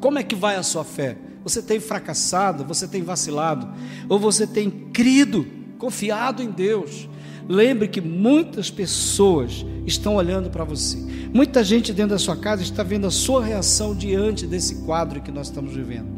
como 0.00 0.18
é 0.18 0.24
que 0.24 0.34
vai 0.34 0.56
a 0.56 0.64
sua 0.64 0.82
fé? 0.82 1.16
Você 1.44 1.62
tem 1.62 1.78
fracassado, 1.78 2.64
você 2.64 2.88
tem 2.88 3.02
vacilado, 3.02 3.72
ou 4.08 4.18
você 4.18 4.48
tem 4.48 4.68
crido, 4.68 5.46
confiado 5.78 6.42
em 6.42 6.50
Deus? 6.50 7.08
Lembre 7.48 7.86
que 7.88 8.00
muitas 8.00 8.70
pessoas 8.70 9.64
estão 9.86 10.16
olhando 10.16 10.50
para 10.50 10.64
você. 10.64 10.98
Muita 11.32 11.62
gente 11.62 11.92
dentro 11.92 12.10
da 12.10 12.18
sua 12.18 12.36
casa 12.36 12.62
está 12.62 12.82
vendo 12.82 13.06
a 13.06 13.10
sua 13.10 13.44
reação 13.44 13.94
diante 13.94 14.46
desse 14.46 14.84
quadro 14.84 15.20
que 15.20 15.30
nós 15.30 15.46
estamos 15.46 15.74
vivendo. 15.74 16.08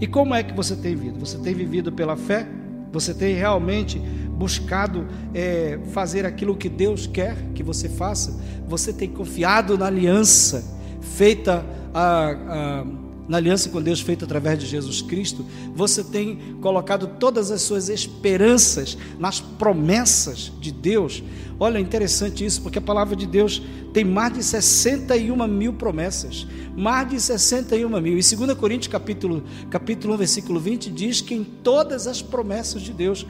E 0.00 0.06
como 0.06 0.34
é 0.34 0.42
que 0.42 0.54
você 0.54 0.74
tem 0.74 0.94
vivido? 0.94 1.18
Você 1.20 1.38
tem 1.38 1.54
vivido 1.54 1.92
pela 1.92 2.16
fé? 2.16 2.48
Você 2.92 3.12
tem 3.12 3.34
realmente 3.34 3.98
buscado 3.98 5.06
é, 5.34 5.78
fazer 5.92 6.24
aquilo 6.24 6.56
que 6.56 6.68
Deus 6.68 7.06
quer 7.06 7.36
que 7.54 7.62
você 7.62 7.88
faça? 7.88 8.40
Você 8.66 8.92
tem 8.92 9.08
confiado 9.08 9.76
na 9.76 9.86
aliança 9.86 10.64
feita 11.00 11.64
a, 11.92 12.30
a 12.30 12.84
na 13.28 13.36
aliança 13.36 13.68
com 13.68 13.80
Deus 13.82 14.00
feita 14.00 14.24
através 14.24 14.58
de 14.58 14.66
Jesus 14.66 15.02
Cristo, 15.02 15.44
você 15.74 16.02
tem 16.02 16.56
colocado 16.60 17.06
todas 17.18 17.50
as 17.50 17.60
suas 17.60 17.88
esperanças 17.90 18.96
nas 19.18 19.38
promessas 19.38 20.50
de 20.60 20.72
Deus. 20.72 21.22
Olha, 21.60 21.78
interessante 21.78 22.44
isso, 22.44 22.62
porque 22.62 22.78
a 22.78 22.82
palavra 22.82 23.14
de 23.14 23.26
Deus 23.26 23.62
tem 23.92 24.04
mais 24.04 24.32
de 24.32 24.42
61 24.42 25.46
mil 25.46 25.74
promessas. 25.74 26.46
Mais 26.76 27.08
de 27.10 27.20
61 27.20 28.00
mil. 28.00 28.18
E 28.18 28.36
2 28.36 28.54
Coríntios, 28.54 28.90
capítulo, 28.90 29.42
capítulo 29.68 30.14
1, 30.14 30.16
versículo 30.16 30.58
20, 30.60 30.90
diz 30.90 31.20
que 31.20 31.34
em 31.34 31.44
todas 31.44 32.06
as 32.06 32.22
promessas 32.22 32.80
de 32.80 32.92
Deus, 32.92 33.26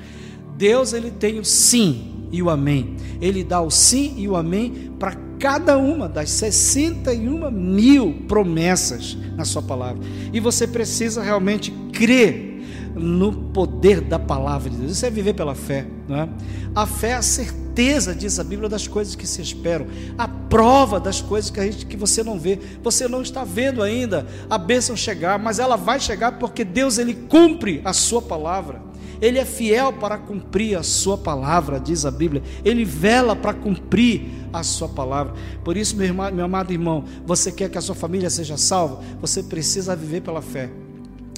Deus 0.57 0.93
ele 0.93 1.11
tem 1.11 1.39
o 1.41 1.45
sim 1.45 2.29
e 2.31 2.43
o 2.43 2.51
amém. 2.51 2.97
Ele 3.21 3.43
dá 3.43 3.61
o 3.61 3.71
sim 3.71 4.15
e 4.17 4.29
o 4.29 4.37
amém 4.37 4.93
para 4.99 5.28
cada 5.39 5.79
uma 5.79 6.09
das 6.09 6.31
61 6.31 7.51
mil 7.51 8.25
promessas 8.27 9.17
na 9.37 9.45
sua 9.45 9.63
palavra. 9.63 10.03
E 10.33 10.41
você 10.41 10.67
precisa 10.67 11.23
realmente 11.23 11.71
crer 11.93 12.49
no 12.95 13.33
poder 13.33 14.01
da 14.01 14.19
palavra 14.19 14.69
de 14.69 14.77
Deus. 14.77 14.93
Isso 14.93 15.07
é 15.07 15.11
viver 15.11 15.35
pela 15.35 15.55
fé. 15.55 15.87
Não 16.09 16.17
é? 16.17 16.29
A 16.75 16.87
fé 16.87 17.11
é 17.11 17.15
a 17.15 17.23
certeza, 17.23 18.15
diz 18.15 18.39
a 18.39 18.45
Bíblia, 18.45 18.69
das 18.69 18.89
coisas 18.89 19.15
que 19.15 19.27
se 19.27 19.41
esperam, 19.41 19.87
a 20.17 20.27
prova 20.27 20.99
das 20.99 21.21
coisas 21.21 21.51
que, 21.51 21.61
a 21.61 21.65
gente, 21.65 21.87
que 21.87 21.97
você 21.97 22.23
não 22.23 22.39
vê. 22.39 22.59
Você 22.83 23.07
não 23.07 23.23
está 23.23 23.45
vendo 23.45 23.83
ainda 23.83 24.27
a 24.51 24.59
bênção 24.59 24.97
chegar, 24.97 25.39
mas 25.39 25.59
ela 25.59 25.77
vai 25.77 26.01
chegar 26.01 26.39
porque 26.39 26.65
Deus 26.65 26.99
ele 26.99 27.15
cumpre 27.15 27.81
a 27.85 27.93
sua 27.93 28.21
palavra. 28.21 28.88
Ele 29.21 29.39
é 29.39 29.45
fiel 29.45 29.93
para 29.93 30.17
cumprir 30.17 30.77
a 30.77 30.83
sua 30.83 31.19
palavra, 31.19 31.81
diz 31.81 32.05
a 32.05 32.11
Bíblia. 32.11 32.43
Ele 32.65 32.85
vela 32.85 33.35
para 33.35 33.53
cumprir 33.53 34.23
a 34.53 34.63
sua 34.63 34.89
palavra. 34.89 35.35
Por 35.65 35.77
isso, 35.77 35.97
meu, 35.97 36.07
irmão, 36.07 36.31
meu 36.33 36.45
amado 36.45 36.73
irmão, 36.73 37.05
você 37.27 37.51
quer 37.51 37.69
que 37.69 37.79
a 37.79 37.81
sua 37.81 37.95
família 37.95 38.31
seja 38.31 38.57
salva? 38.57 39.03
Você 39.21 39.43
precisa 39.43 39.97
viver 39.97 40.23
pela 40.23 40.43
fé. 40.43 40.71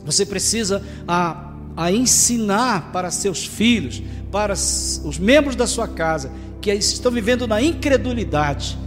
Você 0.05 0.25
precisa 0.27 0.85
a, 1.07 1.55
a 1.77 1.91
ensinar 1.93 2.93
para 2.93 3.11
seus 3.11 3.47
filhos, 3.47 4.03
para 4.31 4.53
os 4.53 5.19
membros 5.19 5.57
da 5.57 5.67
sua 5.67 5.89
casa, 5.89 6.31
que 6.61 6.73
estão 6.73 7.11
vivendo 7.11 7.47
na 7.47 7.63
incredulidade 7.63 8.79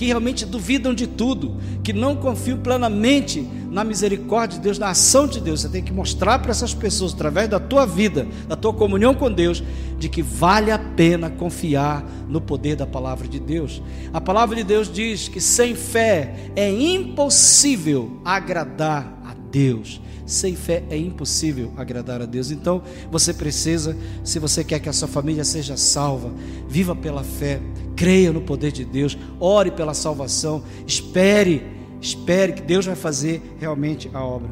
que 0.00 0.06
realmente 0.06 0.46
duvidam 0.46 0.94
de 0.94 1.06
tudo, 1.06 1.58
que 1.84 1.92
não 1.92 2.16
confiam 2.16 2.56
plenamente 2.56 3.46
na 3.70 3.84
misericórdia 3.84 4.58
de 4.58 4.64
Deus, 4.64 4.78
na 4.78 4.90
ação 4.90 5.26
de 5.26 5.40
Deus. 5.40 5.60
Você 5.60 5.68
tem 5.68 5.82
que 5.82 5.92
mostrar 5.92 6.40
para 6.40 6.50
essas 6.50 6.74
pessoas, 6.74 7.14
através 7.14 7.48
da 7.48 7.60
tua 7.60 7.86
vida, 7.86 8.26
da 8.48 8.56
tua 8.56 8.74
comunhão 8.74 9.14
com 9.14 9.30
Deus, 9.30 9.62
de 9.98 10.08
que 10.08 10.22
vale 10.22 10.70
a 10.70 10.78
pena 10.78 11.30
confiar 11.30 12.04
no 12.28 12.40
poder 12.40 12.74
da 12.76 12.86
palavra 12.86 13.28
de 13.28 13.38
Deus. 13.38 13.80
A 14.12 14.20
palavra 14.20 14.56
de 14.56 14.64
Deus 14.64 14.92
diz 14.92 15.28
que 15.28 15.40
sem 15.40 15.74
fé 15.74 16.50
é 16.56 16.70
impossível 16.70 18.20
agradar 18.24 19.20
a 19.24 19.34
Deus. 19.50 20.00
Sem 20.26 20.54
fé 20.54 20.84
é 20.90 20.96
impossível 20.96 21.72
agradar 21.76 22.22
a 22.22 22.26
Deus. 22.26 22.50
Então, 22.50 22.82
você 23.10 23.34
precisa, 23.34 23.96
se 24.22 24.38
você 24.38 24.62
quer 24.62 24.78
que 24.78 24.88
a 24.88 24.92
sua 24.92 25.08
família 25.08 25.44
seja 25.44 25.76
salva, 25.76 26.32
viva 26.68 26.94
pela 26.94 27.24
fé, 27.24 27.60
creia 27.96 28.32
no 28.32 28.40
poder 28.40 28.70
de 28.70 28.84
Deus, 28.84 29.18
ore 29.40 29.72
pela 29.72 29.92
salvação, 29.92 30.62
espere, 30.86 31.79
espere 32.00 32.52
que 32.52 32.62
Deus 32.62 32.86
vai 32.86 32.94
fazer 32.94 33.42
realmente 33.58 34.10
a 34.12 34.24
obra. 34.24 34.48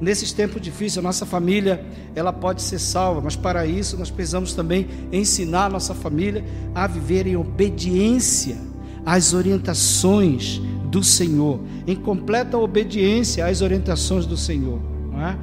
Nesses 0.00 0.32
tempos 0.32 0.62
difíceis, 0.62 0.98
a 0.98 1.02
nossa 1.02 1.26
família, 1.26 1.84
ela 2.14 2.32
pode 2.32 2.62
ser 2.62 2.78
salva, 2.78 3.20
mas 3.20 3.34
para 3.34 3.66
isso 3.66 3.96
nós 3.96 4.10
precisamos 4.10 4.54
também 4.54 4.86
ensinar 5.12 5.66
a 5.66 5.70
nossa 5.70 5.94
família 5.94 6.44
a 6.74 6.86
viver 6.86 7.26
em 7.26 7.36
obediência 7.36 8.56
às 9.04 9.32
orientações 9.32 10.60
do 10.90 11.02
Senhor, 11.02 11.60
em 11.86 11.96
completa 11.96 12.56
obediência 12.56 13.46
às 13.46 13.60
orientações 13.60 14.24
do 14.24 14.36
Senhor. 14.36 14.80
Não 15.10 15.26
é? 15.26 15.36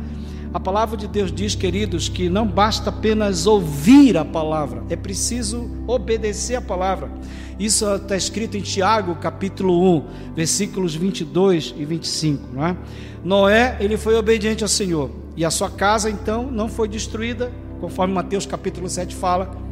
A 0.53 0.59
palavra 0.59 0.95
de 0.95 1.05
Deus 1.05 1.33
diz, 1.33 1.53
queridos, 1.53 2.07
que 2.07 2.29
não 2.29 2.47
basta 2.47 2.89
apenas 2.89 3.45
ouvir 3.45 4.15
a 4.15 4.23
palavra, 4.23 4.85
é 4.89 4.95
preciso 4.95 5.69
obedecer 5.85 6.55
a 6.55 6.61
palavra. 6.61 7.11
Isso 7.59 7.85
está 7.95 8.17
escrito 8.17 8.57
em 8.57 8.61
Tiago, 8.61 9.15
capítulo 9.15 9.97
1, 9.97 10.33
versículos 10.35 10.93
22 10.93 11.73
e 11.77 11.85
25. 11.85 12.49
Não 12.53 12.65
é? 12.65 12.77
Noé, 13.23 13.77
ele 13.79 13.97
foi 13.97 14.15
obediente 14.15 14.63
ao 14.63 14.67
Senhor, 14.67 15.09
e 15.37 15.45
a 15.45 15.49
sua 15.49 15.69
casa, 15.69 16.09
então, 16.09 16.49
não 16.51 16.67
foi 16.67 16.87
destruída, 16.87 17.51
conforme 17.79 18.13
Mateus 18.13 18.45
capítulo 18.45 18.89
7 18.89 19.15
fala. 19.15 19.63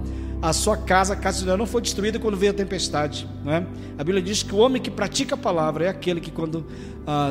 A 0.41 0.51
sua 0.51 0.75
casa, 0.75 1.13
a 1.13 1.15
casa 1.15 1.39
de 1.39 1.45
Noé, 1.45 1.55
não 1.55 1.65
foi 1.65 1.81
destruída 1.81 2.19
quando 2.19 2.35
veio 2.35 2.51
a 2.51 2.55
tempestade. 2.55 3.27
Não 3.45 3.53
é? 3.53 3.65
A 3.97 4.03
Bíblia 4.03 4.21
diz 4.21 4.43
que 4.43 4.53
o 4.53 4.57
homem 4.57 4.81
que 4.81 4.91
pratica 4.91 5.35
a 5.35 5.37
palavra 5.37 5.85
é 5.85 5.87
aquele 5.87 6.19
que, 6.19 6.31
quando 6.31 6.65
a, 7.07 7.29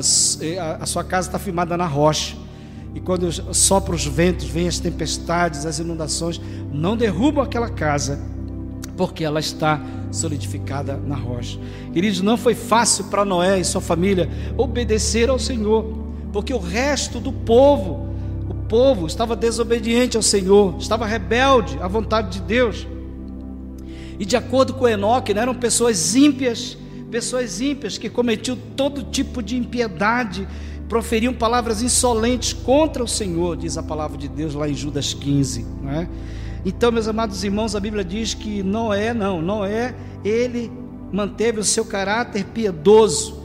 a 0.81 0.87
sua 0.87 1.05
casa 1.05 1.29
está 1.29 1.39
firmada 1.39 1.77
na 1.77 1.87
rocha, 1.87 2.37
e 2.95 3.01
quando 3.01 3.31
sopram 3.55 3.95
os 3.95 4.07
ventos, 4.07 4.47
vêm 4.47 4.69
as 4.69 4.79
tempestades, 4.79 5.65
as 5.65 5.79
inundações, 5.79 6.41
não 6.73 6.97
derrubam 6.97 7.43
aquela 7.43 7.71
casa, 7.71 8.21
porque 8.97 9.25
ela 9.25 9.41
está 9.41 9.81
solidificada 10.11 10.97
na 10.97 11.17
rocha. 11.17 11.59
Queridos, 11.93 12.21
não 12.21 12.37
foi 12.37 12.55
fácil 12.55 13.05
para 13.05 13.25
Noé 13.25 13.59
e 13.59 13.65
sua 13.65 13.81
família 13.81 14.29
obedecer 14.57 15.31
ao 15.31 15.39
Senhor, 15.39 15.85
porque 16.33 16.53
o 16.53 16.59
resto 16.59 17.19
do 17.19 17.33
povo, 17.33 18.09
o 18.49 18.55
povo 18.55 19.07
estava 19.07 19.35
desobediente 19.35 20.17
ao 20.17 20.23
Senhor, 20.23 20.77
estava 20.79 21.07
rebelde 21.07 21.79
à 21.81 21.89
vontade 21.89 22.39
de 22.39 22.47
Deus. 22.47 22.87
E 24.19 24.25
de 24.25 24.37
acordo 24.37 24.75
com 24.75 24.89
Enoque, 24.89 25.35
né, 25.35 25.43
eram 25.43 25.55
pessoas 25.55 26.15
ímpias, 26.15 26.77
pessoas 27.11 27.61
ímpias 27.61 27.99
que 27.99 28.09
cometiam 28.09 28.57
todo 28.77 29.03
tipo 29.05 29.43
de 29.43 29.57
impiedade, 29.57 30.47
proferiam 30.89 31.33
palavras 31.33 31.83
insolentes 31.83 32.53
contra 32.53 33.03
o 33.03 33.09
Senhor, 33.09 33.57
diz 33.57 33.79
a 33.79 33.83
palavra 33.83 34.19
de 34.19 34.29
Deus 34.29 34.55
lá 34.55 34.69
em 34.69 34.75
Judas 34.75 35.15
15. 35.15 35.67
Não 35.83 35.91
é? 35.91 36.09
Então, 36.65 36.93
meus 36.93 37.09
amados 37.09 37.43
irmãos, 37.43 37.75
a 37.75 37.81
Bíblia 37.81 38.05
diz 38.05 38.35
que 38.35 38.63
Noé, 38.63 39.13
não, 39.13 39.43
Noé, 39.43 39.95
ele 40.25 40.71
manteve 41.13 41.59
o 41.59 41.65
seu 41.65 41.85
caráter 41.85 42.45
piedoso, 42.45 43.43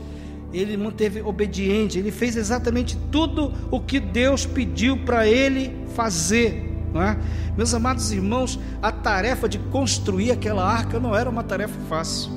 ele 0.54 0.78
manteve 0.78 1.22
obediente, 1.22 1.98
ele 1.98 2.12
fez 2.12 2.38
exatamente 2.38 2.98
tudo 3.12 3.54
o 3.72 3.80
que 3.80 4.00
Deus 4.00 4.46
pediu 4.46 4.98
para 4.98 5.28
ele 5.28 5.76
fazer. 5.96 6.66
É? 6.96 7.18
Meus 7.56 7.74
amados 7.74 8.12
irmãos, 8.12 8.60
a 8.82 8.92
tarefa 8.92 9.50
de 9.50 9.58
construir 9.58 10.32
aquela 10.32 10.66
arca 10.66 11.00
não 11.00 11.16
era 11.16 11.30
uma 11.30 11.44
tarefa 11.44 11.78
fácil. 11.90 12.32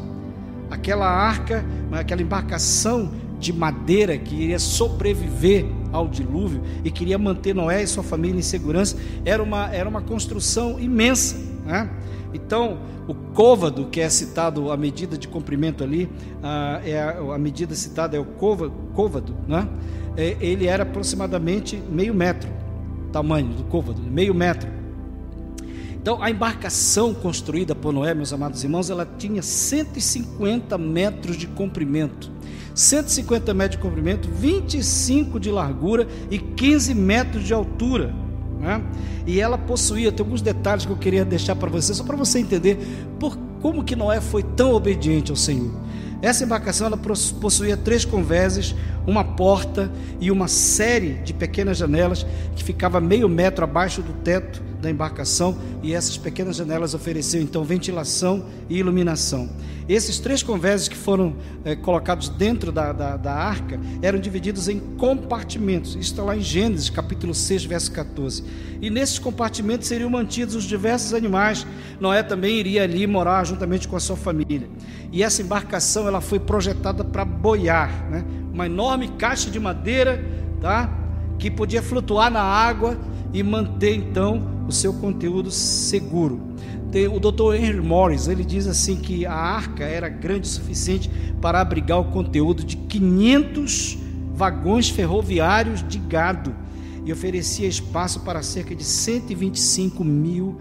Aquela 0.71 1.09
arca, 1.09 1.65
aquela 1.93 2.23
embarcação 2.23 3.13
de 3.39 3.53
madeira 3.53 4.19
que 4.19 4.35
iria 4.35 4.59
sobreviver 4.59 5.67
ao 5.93 6.09
dilúvio 6.09 6.63
e 6.85 6.91
queria 6.91 7.19
manter 7.19 7.55
Noé 7.55 7.83
e 7.83 7.87
sua 7.87 8.03
família 8.03 8.39
em 8.39 8.43
segurança, 8.43 8.97
era 9.25 9.43
uma, 9.43 9.73
era 9.73 9.89
uma 9.89 10.01
construção 10.01 10.79
imensa. 10.79 11.37
Né? 11.65 11.91
Então, 12.33 12.79
o 13.09 13.15
côvado, 13.15 13.87
que 13.87 14.01
é 14.01 14.09
citado 14.09 14.71
a 14.71 14.77
medida 14.77 15.19
de 15.19 15.27
comprimento 15.27 15.83
ali, 15.83 16.09
a, 16.43 16.81
é 16.85 17.01
a, 17.03 17.35
a 17.35 17.39
medida 17.39 17.75
citada 17.75 18.17
é 18.17 18.21
o 18.21 18.25
côvado, 18.25 18.73
côvado 18.95 19.35
né? 19.49 19.69
É, 20.17 20.37
ele 20.41 20.67
era 20.67 20.83
aproximadamente 20.83 21.81
meio 21.91 22.13
metro, 22.13 22.51
tamanho 23.13 23.49
do 23.49 23.65
côvado, 23.65 24.01
meio 24.03 24.35
metro. 24.35 24.69
Então, 26.01 26.23
a 26.23 26.31
embarcação 26.31 27.13
construída 27.13 27.75
por 27.75 27.93
Noé, 27.93 28.15
meus 28.15 28.33
amados 28.33 28.65
irmãos, 28.65 28.89
ela 28.89 29.07
tinha 29.19 29.43
150 29.43 30.79
metros 30.79 31.37
de 31.37 31.47
comprimento. 31.47 32.31
150 32.81 33.53
metros 33.53 33.77
de 33.77 33.83
comprimento, 33.83 34.29
25 34.31 35.39
de 35.39 35.51
largura 35.51 36.09
e 36.31 36.39
15 36.39 36.95
metros 36.95 37.45
de 37.45 37.53
altura. 37.53 38.15
Né? 38.59 38.83
E 39.27 39.39
ela 39.39 39.59
possuía, 39.59 40.11
tem 40.11 40.25
alguns 40.25 40.41
detalhes 40.41 40.87
que 40.87 40.93
eu 40.93 40.97
queria 40.97 41.23
deixar 41.23 41.55
para 41.57 41.69
você, 41.69 41.93
só 41.93 42.03
para 42.03 42.17
você 42.17 42.39
entender 42.39 42.79
por, 43.19 43.37
como 43.61 43.85
que 43.85 43.95
Noé 43.95 44.21
foi 44.23 44.43
tão 44.43 44.73
obediente 44.73 45.31
ao 45.31 45.37
Senhor. 45.37 45.71
Essa 46.23 46.45
embarcação 46.45 46.87
ela 46.87 46.97
possuía 46.97 47.77
três 47.77 48.07
convéses, 48.07 48.75
uma 49.07 49.25
porta 49.25 49.91
e 50.21 50.31
uma 50.31 50.49
série 50.49 51.15
de 51.25 51.33
pequenas 51.33 51.79
janelas 51.79 52.27
que 52.55 52.65
ficava 52.65 53.01
meio 53.01 53.29
metro 53.29 53.65
abaixo 53.65 54.03
do 54.03 54.13
teto 54.13 54.63
da 54.81 54.91
embarcação 54.91 55.57
e 55.83 55.95
essas 55.95 56.17
pequenas 56.17 56.57
janelas 56.57 56.95
ofereciam 56.95 57.43
então 57.43 57.63
ventilação 57.63 58.45
e 58.69 58.79
iluminação. 58.79 59.49
Esses 59.89 60.21
três 60.21 60.43
convéses 60.43 60.87
que 60.87 60.97
foram 60.97 61.35
é, 61.65 61.75
colocados 61.75 62.29
dentro 62.29 62.71
da, 62.71 62.93
da, 62.93 63.17
da, 63.17 63.35
arca 63.35 63.79
eram 64.01 64.21
divididos 64.21 64.69
em 64.69 64.79
compartimentos. 64.79 65.91
Isso 65.97 66.13
está 66.13 66.23
lá 66.23 66.37
em 66.37 66.41
Gênesis, 66.41 66.89
capítulo 66.89 67.35
6, 67.35 67.65
verso 67.65 67.91
14. 67.91 68.45
E 68.81 68.89
nesses 68.89 69.19
compartimentos 69.19 69.89
seriam 69.89 70.09
mantidos 70.09 70.55
os 70.55 70.65
diversos 70.65 71.13
animais. 71.13 71.67
Noé 71.99 72.23
também 72.23 72.57
iria 72.57 72.85
ali 72.85 73.05
morar 73.05 73.45
juntamente 73.45 73.89
com 73.89 73.97
a 73.97 74.01
sua 74.01 74.17
família. 74.17 74.69
E 75.11 75.25
essa 75.25 75.43
embarcação 75.43 76.07
ela 76.07 76.21
foi 76.21 76.39
projetada 76.39 77.03
para 77.05 77.25
boiar, 77.25 78.09
né? 78.09 78.25
uma 78.53 78.67
enorme 78.67 78.90
caixa 79.19 79.51
de 79.51 79.59
madeira, 79.59 80.25
tá? 80.61 80.97
que 81.39 81.51
podia 81.51 81.83
flutuar 81.83 82.31
na 82.31 82.43
água 82.43 82.99
e 83.33 83.43
manter 83.43 83.95
então 83.95 84.65
o 84.69 84.73
seu 84.73 84.93
conteúdo 84.93 85.51
seguro. 85.51 86.41
Tem 86.93 87.09
o 87.09 87.19
Dr. 87.19 87.55
Henry 87.55 87.81
Morris, 87.81 88.29
ele 88.29 88.45
diz 88.45 88.67
assim 88.67 88.97
que 88.97 89.25
a 89.25 89.33
arca 89.33 89.85
era 89.85 90.09
grande 90.09 90.47
o 90.47 90.51
suficiente 90.51 91.11
para 91.41 91.61
abrigar 91.61 91.99
o 91.99 92.05
conteúdo 92.05 92.63
de 92.65 92.77
500 92.77 93.99
vagões 94.35 94.91
ferroviários 94.91 95.87
de 95.87 95.99
gado 95.99 96.55
e 97.05 97.13
oferecia 97.13 97.69
espaço 97.69 98.21
para 98.21 98.43
cerca 98.43 98.75
de 98.75 98.85
125 98.85 100.05
mil 100.05 100.59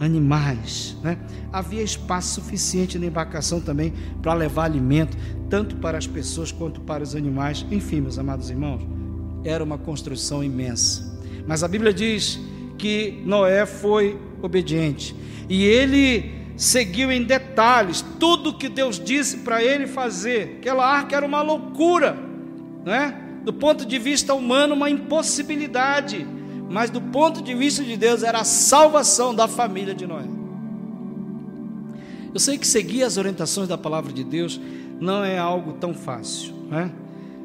animais. 0.00 0.96
Né? 1.02 1.18
Havia 1.52 1.82
espaço 1.82 2.40
suficiente 2.40 2.98
na 2.98 3.06
embarcação 3.06 3.60
também 3.60 3.92
para 4.22 4.32
levar 4.32 4.64
alimento, 4.64 5.16
tanto 5.50 5.76
para 5.76 5.98
as 5.98 6.06
pessoas 6.06 6.50
quanto 6.50 6.80
para 6.80 7.02
os 7.02 7.14
animais. 7.14 7.64
Enfim, 7.70 8.00
meus 8.00 8.18
amados 8.18 8.48
irmãos, 8.48 8.80
era 9.44 9.62
uma 9.62 9.76
construção 9.76 10.42
imensa. 10.42 11.20
Mas 11.46 11.62
a 11.62 11.68
Bíblia 11.68 11.92
diz 11.92 12.40
que 12.78 13.22
Noé 13.26 13.66
foi 13.66 14.18
obediente. 14.40 15.14
E 15.48 15.64
ele 15.64 16.40
seguiu 16.56 17.10
em 17.12 17.22
detalhes 17.22 18.04
tudo 18.18 18.56
que 18.56 18.68
Deus 18.68 18.98
disse 18.98 19.38
para 19.38 19.62
ele 19.62 19.86
fazer. 19.86 20.56
Aquela 20.58 20.86
arca 20.86 21.16
era 21.16 21.26
uma 21.26 21.42
loucura, 21.42 22.16
né? 22.84 23.26
Do 23.44 23.52
ponto 23.52 23.86
de 23.86 23.98
vista 23.98 24.34
humano, 24.34 24.74
uma 24.74 24.90
impossibilidade, 24.90 26.26
mas 26.70 26.88
do 26.88 27.00
ponto 27.00 27.42
de 27.42 27.52
vista 27.52 27.82
de 27.82 27.96
Deus 27.96 28.22
era 28.22 28.40
a 28.40 28.44
salvação 28.44 29.34
da 29.34 29.48
família 29.48 29.92
de 29.92 30.06
Noé. 30.06 30.24
Eu 32.32 32.38
sei 32.38 32.56
que 32.56 32.66
seguir 32.66 33.02
as 33.02 33.16
orientações 33.16 33.66
da 33.66 33.76
palavra 33.76 34.12
de 34.12 34.22
Deus 34.22 34.60
não 35.00 35.24
é 35.24 35.36
algo 35.36 35.72
tão 35.72 35.92
fácil, 35.92 36.54
né? 36.70 36.92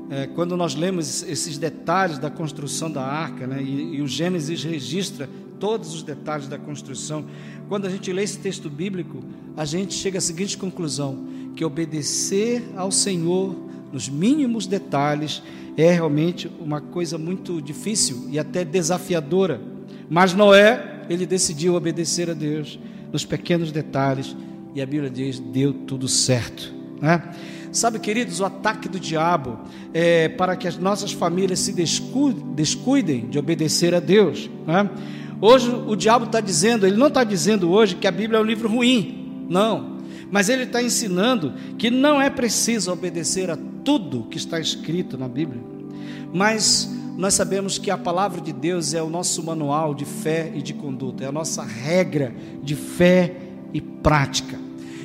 É, 0.07 0.27
quando 0.27 0.55
nós 0.55 0.75
lemos 0.75 1.23
esses 1.23 1.57
detalhes 1.57 2.19
da 2.19 2.29
construção 2.29 2.91
da 2.91 3.03
arca, 3.03 3.47
né, 3.47 3.63
e, 3.63 3.95
e 3.95 4.01
o 4.03 4.07
Gênesis 4.07 4.63
registra 4.63 5.27
todos 5.59 5.95
os 5.95 6.03
detalhes 6.03 6.47
da 6.47 6.59
construção, 6.59 7.25
quando 7.67 7.87
a 7.87 7.89
gente 7.89 8.13
lê 8.13 8.21
esse 8.21 8.37
texto 8.37 8.69
bíblico, 8.69 9.23
a 9.57 9.65
gente 9.65 9.95
chega 9.95 10.19
à 10.19 10.21
seguinte 10.21 10.55
conclusão: 10.59 11.25
que 11.55 11.65
obedecer 11.65 12.63
ao 12.75 12.91
Senhor 12.91 13.55
nos 13.95 14.09
mínimos 14.09 14.67
detalhes 14.67 15.41
é 15.77 15.89
realmente 15.89 16.51
uma 16.59 16.81
coisa 16.81 17.17
muito 17.17 17.61
difícil 17.61 18.27
e 18.29 18.37
até 18.37 18.65
desafiadora. 18.65 19.61
Mas 20.09 20.33
Noé, 20.33 21.05
ele 21.09 21.25
decidiu 21.25 21.75
obedecer 21.75 22.29
a 22.29 22.33
Deus 22.33 22.77
nos 23.09 23.23
pequenos 23.23 23.71
detalhes 23.71 24.35
e 24.75 24.81
a 24.81 24.85
Bíblia 24.85 25.09
diz: 25.09 25.39
deu 25.39 25.73
tudo 25.73 26.09
certo. 26.09 26.73
Né? 27.01 27.23
Sabe, 27.71 27.97
queridos, 27.97 28.41
o 28.41 28.45
ataque 28.45 28.89
do 28.89 28.99
diabo 28.99 29.59
é 29.93 30.27
para 30.27 30.57
que 30.57 30.67
as 30.67 30.77
nossas 30.77 31.13
famílias 31.13 31.59
se 31.59 31.73
descuidem 32.53 33.29
de 33.29 33.39
obedecer 33.39 33.95
a 33.95 34.01
Deus. 34.01 34.49
Né? 34.67 34.89
Hoje 35.39 35.69
o 35.69 35.95
diabo 35.95 36.25
está 36.25 36.41
dizendo, 36.41 36.85
ele 36.85 36.97
não 36.97 37.07
está 37.07 37.23
dizendo 37.23 37.71
hoje 37.71 37.95
que 37.95 38.07
a 38.07 38.11
Bíblia 38.11 38.39
é 38.39 38.41
um 38.41 38.45
livro 38.45 38.67
ruim, 38.67 39.45
não. 39.49 39.95
Mas 40.29 40.49
ele 40.49 40.63
está 40.63 40.83
ensinando 40.83 41.53
que 41.77 41.89
não 41.89 42.21
é 42.21 42.29
preciso 42.29 42.91
obedecer 42.91 43.49
a 43.49 43.57
tudo 43.85 44.23
que 44.29 44.37
está 44.37 44.59
escrito 44.59 45.17
na 45.17 45.29
Bíblia. 45.29 45.63
Mas 46.33 46.89
nós 47.15 47.33
sabemos 47.33 47.77
que 47.77 47.89
a 47.89 47.97
palavra 47.97 48.41
de 48.41 48.51
Deus 48.51 48.93
é 48.93 49.01
o 49.01 49.09
nosso 49.09 49.41
manual 49.41 49.93
de 49.93 50.03
fé 50.03 50.51
e 50.53 50.61
de 50.61 50.73
conduta, 50.73 51.23
é 51.23 51.27
a 51.27 51.31
nossa 51.31 51.63
regra 51.63 52.35
de 52.61 52.75
fé 52.75 53.37
e 53.73 53.79
prática. 53.79 54.59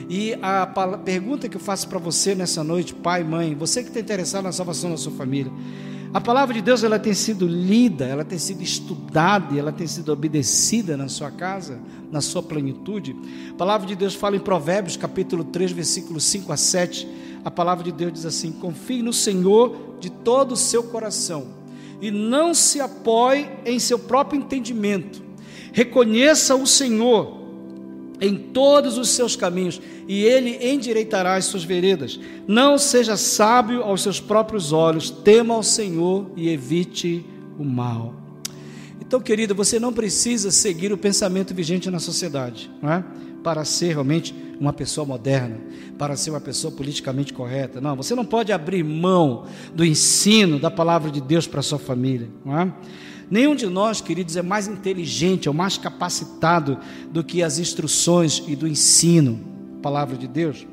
E 0.09 0.37
a 0.43 0.67
pergunta 1.05 1.49
que 1.49 1.57
eu 1.57 1.61
faço 1.61 1.89
para 1.89 2.01
você 2.01 2.35
nessa 2.35 2.65
noite, 2.65 2.93
pai, 2.93 3.23
mãe, 3.23 3.55
você 3.55 3.81
que 3.81 3.91
está 3.91 4.01
interessado 4.01 4.43
na 4.43 4.51
salvação 4.51 4.91
da 4.91 4.97
sua 4.97 5.13
família, 5.13 5.53
a 6.13 6.21
palavra 6.21 6.53
de 6.53 6.61
Deus 6.61 6.83
ela 6.83 6.99
tem 6.99 7.15
sido 7.15 7.47
lida, 7.47 8.05
ela 8.05 8.25
tem 8.25 8.37
sido 8.37 8.61
estudada, 8.61 9.57
ela 9.57 9.71
tem 9.71 9.87
sido 9.87 10.13
obedecida 10.13 10.97
na 10.97 11.07
sua 11.07 11.31
casa, 11.31 11.79
na 12.11 12.21
sua 12.21 12.43
plenitude. 12.43 13.15
A 13.51 13.55
palavra 13.55 13.87
de 13.87 13.95
Deus 13.95 14.17
fala 14.17 14.35
em 14.35 14.41
Provérbios, 14.41 14.97
capítulo 14.97 15.45
3, 15.45 15.71
versículos 15.71 16.25
5 16.25 16.53
a 16.53 16.57
7. 16.57 17.07
A 17.45 17.51
palavra 17.51 17.85
de 17.85 17.93
Deus 17.93 18.13
diz 18.13 18.27
assim: 18.27 18.53
Confie 18.53 19.03
no 19.03 19.13
Senhor 19.13 19.97
de 19.99 20.11
todo 20.11 20.53
o 20.53 20.57
seu 20.57 20.83
coração 20.85 21.61
e 22.01 22.11
não 22.11 22.55
se 22.55 22.81
apoie 22.81 23.49
em 23.65 23.79
seu 23.79 23.99
próprio 23.99 24.41
entendimento. 24.41 25.23
Reconheça 25.73 26.55
o 26.57 26.67
Senhor 26.67 27.41
em 28.21 28.37
todos 28.37 28.99
os 28.99 29.09
seus 29.11 29.35
caminhos, 29.35 29.81
e 30.07 30.25
ele 30.25 30.59
endireitará 30.61 31.37
as 31.37 31.47
suas 31.47 31.65
veredas. 31.65 32.21
Não 32.47 32.77
seja 32.77 33.17
sábio 33.17 33.83
aos 33.83 34.03
seus 34.03 34.21
próprios 34.21 34.73
olhos, 34.73 35.11
tema 35.11 35.55
ao 35.55 35.63
Senhor 35.63 36.31
e 36.37 36.51
evite 36.51 37.25
o 37.59 37.65
mal. 37.65 38.15
Então, 39.01 39.21
querido, 39.21 39.55
você 39.55 39.81
não 39.81 39.93
precisa 39.93 40.51
seguir 40.51 40.93
o 40.93 40.99
pensamento 40.99 41.55
vigente 41.55 41.91
na 41.91 41.99
sociedade, 41.99 42.71
não 42.83 42.93
é? 42.93 43.05
Para 43.43 43.65
ser 43.65 43.93
realmente 43.93 44.35
uma 44.61 44.75
pessoa 44.75 45.07
moderna, 45.07 45.59
para 45.99 46.15
ser 46.17 46.29
uma 46.29 46.41
pessoa 46.41 46.71
politicamente 46.71 47.33
correta. 47.33 47.81
Não, 47.81 47.97
você 47.97 48.15
não 48.15 48.27
pode 48.27 48.53
abrir 48.53 48.85
mão 48.85 49.47
do 49.75 49.83
ensino 49.83 50.59
da 50.59 50.71
palavra 50.71 51.11
de 51.11 51.21
Deus 51.21 51.47
para 51.47 51.63
sua 51.63 51.79
família, 51.79 52.29
não 52.45 52.61
é? 52.61 52.73
Nenhum 53.31 53.55
de 53.55 53.67
nós, 53.67 54.01
queridos, 54.01 54.37
é 54.37 54.43
mais 54.43 54.69
inteligente 54.69 55.49
ou 55.49 55.55
mais 55.55 55.79
capacitado 55.79 56.79
do 57.11 57.25
que 57.25 57.43
as 57.43 57.59
instruções 57.59 58.43
e 58.47 58.55
do 58.55 58.67
ensino, 58.67 59.41
palavra 59.81 60.17
de 60.17 60.29
Deus. 60.29 60.67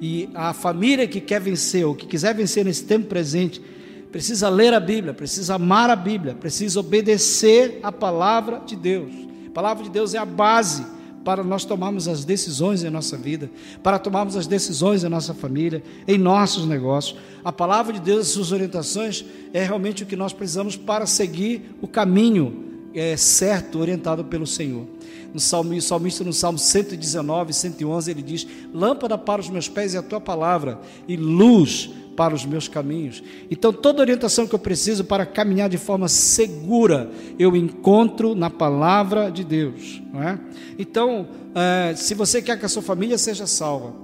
E 0.00 0.28
a 0.34 0.52
família 0.52 1.06
que 1.06 1.20
quer 1.20 1.40
vencer, 1.40 1.86
ou 1.86 1.94
que 1.94 2.06
quiser 2.06 2.34
vencer 2.34 2.64
nesse 2.64 2.84
tempo 2.84 3.06
presente, 3.06 3.62
precisa 4.10 4.48
ler 4.48 4.74
a 4.74 4.80
Bíblia, 4.80 5.14
precisa 5.14 5.54
amar 5.54 5.88
a 5.88 5.96
Bíblia, 5.96 6.34
precisa 6.34 6.80
obedecer 6.80 7.78
a 7.84 7.92
palavra 7.92 8.60
de 8.66 8.74
Deus. 8.74 9.12
A 9.46 9.50
palavra 9.50 9.84
de 9.84 9.90
Deus 9.90 10.12
é 10.12 10.18
a 10.18 10.24
base 10.26 10.84
para 11.24 11.42
nós 11.42 11.64
tomarmos 11.64 12.08
as 12.08 12.24
decisões 12.24 12.82
em 12.82 12.90
nossa 12.90 13.16
vida, 13.16 13.50
para 13.82 13.98
tomarmos 13.98 14.36
as 14.36 14.46
decisões 14.46 15.04
em 15.04 15.08
nossa 15.08 15.32
família, 15.32 15.82
em 16.06 16.18
nossos 16.18 16.66
negócios. 16.66 17.18
A 17.44 17.52
palavra 17.52 17.92
de 17.92 18.00
Deus 18.00 18.28
suas 18.28 18.52
orientações 18.52 19.24
é 19.52 19.64
realmente 19.64 20.02
o 20.02 20.06
que 20.06 20.16
nós 20.16 20.32
precisamos 20.32 20.76
para 20.76 21.06
seguir 21.06 21.76
o 21.80 21.86
caminho 21.86 22.72
é, 22.94 23.16
certo, 23.16 23.78
orientado 23.78 24.24
pelo 24.24 24.46
Senhor. 24.46 24.86
No 25.32 25.40
salmo, 25.40 25.72
o 25.72 25.80
salmista 25.80 26.22
no 26.22 26.32
Salmo 26.32 26.58
119, 26.58 27.52
111, 27.54 28.10
ele 28.10 28.22
diz: 28.22 28.46
Lâmpada 28.72 29.16
para 29.16 29.40
os 29.40 29.48
meus 29.48 29.66
pés 29.66 29.94
é 29.94 29.98
a 29.98 30.02
tua 30.02 30.20
palavra, 30.20 30.78
e 31.08 31.16
luz 31.16 31.90
para 32.16 32.34
os 32.34 32.44
meus 32.44 32.68
caminhos. 32.68 33.22
Então, 33.50 33.72
toda 33.72 34.00
orientação 34.00 34.46
que 34.46 34.54
eu 34.54 34.58
preciso 34.58 35.04
para 35.04 35.26
caminhar 35.26 35.68
de 35.68 35.78
forma 35.78 36.08
segura, 36.08 37.10
eu 37.38 37.56
encontro 37.56 38.34
na 38.34 38.50
palavra 38.50 39.30
de 39.30 39.44
Deus. 39.44 40.02
Não 40.12 40.22
é? 40.22 40.38
Então, 40.78 41.28
é, 41.54 41.94
se 41.96 42.14
você 42.14 42.40
quer 42.40 42.58
que 42.58 42.66
a 42.66 42.68
sua 42.68 42.82
família 42.82 43.18
seja 43.18 43.46
salva, 43.46 43.94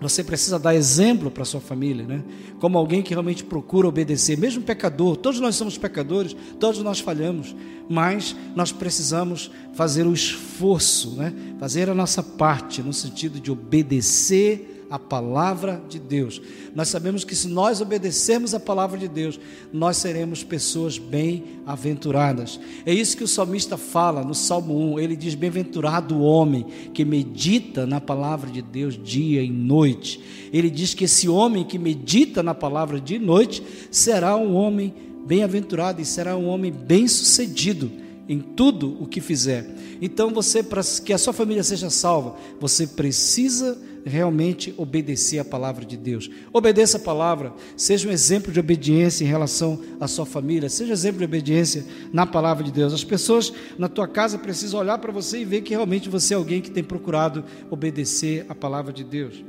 Você 0.00 0.22
precisa 0.22 0.58
dar 0.58 0.74
exemplo 0.74 1.30
para 1.30 1.44
sua 1.44 1.60
família, 1.60 2.04
né? 2.04 2.22
Como 2.60 2.76
alguém 2.76 3.02
que 3.02 3.14
realmente 3.14 3.42
procura 3.42 3.88
obedecer, 3.88 4.36
mesmo 4.36 4.62
pecador. 4.62 5.16
Todos 5.16 5.40
nós 5.40 5.56
somos 5.56 5.78
pecadores, 5.78 6.36
todos 6.60 6.82
nós 6.82 7.00
falhamos, 7.00 7.56
mas 7.88 8.36
nós 8.54 8.72
precisamos 8.72 9.50
fazer 9.72 10.06
o 10.06 10.12
esforço, 10.12 11.12
né? 11.16 11.32
Fazer 11.58 11.88
a 11.88 11.94
nossa 11.94 12.22
parte 12.22 12.82
no 12.82 12.92
sentido 12.92 13.40
de 13.40 13.50
obedecer 13.50 14.75
a 14.90 14.98
palavra 14.98 15.82
de 15.88 15.98
Deus. 15.98 16.40
Nós 16.74 16.88
sabemos 16.88 17.24
que 17.24 17.34
se 17.34 17.48
nós 17.48 17.80
obedecermos 17.80 18.54
a 18.54 18.60
palavra 18.60 18.98
de 18.98 19.08
Deus, 19.08 19.38
nós 19.72 19.96
seremos 19.96 20.44
pessoas 20.44 20.98
bem-aventuradas. 20.98 22.60
É 22.84 22.92
isso 22.92 23.16
que 23.16 23.24
o 23.24 23.28
salmista 23.28 23.76
fala 23.76 24.22
no 24.22 24.34
Salmo 24.34 24.94
1. 24.94 25.00
Ele 25.00 25.16
diz: 25.16 25.34
Bem-aventurado 25.34 26.16
o 26.16 26.22
homem 26.22 26.66
que 26.94 27.04
medita 27.04 27.86
na 27.86 28.00
palavra 28.00 28.50
de 28.50 28.62
Deus 28.62 28.98
dia 29.02 29.42
e 29.42 29.50
noite. 29.50 30.20
Ele 30.52 30.70
diz 30.70 30.94
que 30.94 31.04
esse 31.04 31.28
homem 31.28 31.64
que 31.64 31.78
medita 31.78 32.42
na 32.42 32.54
palavra 32.54 33.00
dia 33.00 33.16
e 33.16 33.20
noite 33.20 33.62
será 33.90 34.36
um 34.36 34.54
homem 34.54 34.94
bem-aventurado 35.26 36.00
e 36.00 36.04
será 36.04 36.36
um 36.36 36.46
homem 36.46 36.72
bem-sucedido 36.72 37.90
em 38.28 38.40
tudo 38.40 38.96
o 39.00 39.06
que 39.06 39.20
fizer. 39.20 39.66
Então, 40.00 40.30
você, 40.30 40.62
para 40.62 40.82
que 41.04 41.12
a 41.12 41.18
sua 41.18 41.32
família 41.32 41.62
seja 41.62 41.90
salva, 41.90 42.36
você 42.60 42.86
precisa 42.86 43.78
realmente 44.06 44.72
obedecer 44.76 45.40
a 45.40 45.44
palavra 45.44 45.84
de 45.84 45.96
Deus. 45.96 46.30
Obedeça 46.52 46.96
a 46.96 47.00
palavra, 47.00 47.52
seja 47.76 48.08
um 48.08 48.12
exemplo 48.12 48.52
de 48.52 48.60
obediência 48.60 49.24
em 49.24 49.26
relação 49.26 49.80
à 50.00 50.06
sua 50.06 50.24
família, 50.24 50.68
seja 50.68 50.92
exemplo 50.92 51.18
de 51.18 51.24
obediência 51.24 51.84
na 52.12 52.24
palavra 52.24 52.62
de 52.62 52.70
Deus. 52.70 52.94
As 52.94 53.02
pessoas 53.02 53.52
na 53.76 53.88
tua 53.88 54.06
casa 54.06 54.38
precisam 54.38 54.78
olhar 54.78 54.98
para 54.98 55.12
você 55.12 55.40
e 55.40 55.44
ver 55.44 55.62
que 55.62 55.70
realmente 55.70 56.08
você 56.08 56.34
é 56.34 56.36
alguém 56.36 56.60
que 56.60 56.70
tem 56.70 56.84
procurado 56.84 57.44
obedecer 57.68 58.46
a 58.48 58.54
palavra 58.54 58.92
de 58.92 59.02
Deus. 59.02 59.44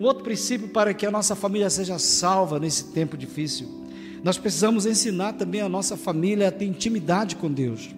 Um 0.00 0.04
outro 0.04 0.24
princípio 0.24 0.68
para 0.68 0.92
que 0.92 1.06
a 1.06 1.10
nossa 1.10 1.36
família 1.36 1.70
seja 1.70 1.96
salva 1.98 2.58
nesse 2.58 2.86
tempo 2.86 3.16
difícil, 3.16 3.84
nós 4.24 4.36
precisamos 4.36 4.86
ensinar 4.86 5.34
também 5.34 5.60
a 5.60 5.68
nossa 5.68 5.96
família 5.96 6.48
a 6.48 6.50
ter 6.50 6.64
intimidade 6.64 7.36
com 7.36 7.52
Deus. 7.52 7.94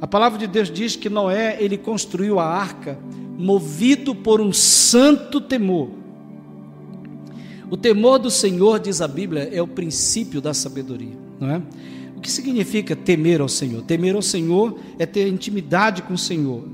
A 0.00 0.06
palavra 0.06 0.38
de 0.38 0.46
Deus 0.46 0.70
diz 0.70 0.94
que 0.94 1.10
Noé, 1.10 1.56
ele 1.60 1.76
construiu 1.76 2.38
a 2.38 2.46
arca 2.46 2.96
movido 3.40 4.14
por 4.14 4.40
um 4.40 4.52
santo 4.52 5.40
temor. 5.40 5.90
O 7.70 7.76
temor 7.76 8.18
do 8.18 8.30
Senhor, 8.30 8.78
diz 8.78 9.00
a 9.00 9.08
Bíblia, 9.08 9.48
é 9.52 9.62
o 9.62 9.66
princípio 9.66 10.40
da 10.40 10.52
sabedoria, 10.52 11.16
não 11.38 11.50
é? 11.50 11.62
O 12.16 12.20
que 12.20 12.30
significa 12.30 12.94
temer 12.94 13.40
ao 13.40 13.48
Senhor? 13.48 13.82
Temer 13.82 14.14
ao 14.14 14.22
Senhor 14.22 14.78
é 14.98 15.06
ter 15.06 15.26
intimidade 15.28 16.02
com 16.02 16.14
o 16.14 16.18
Senhor, 16.18 16.64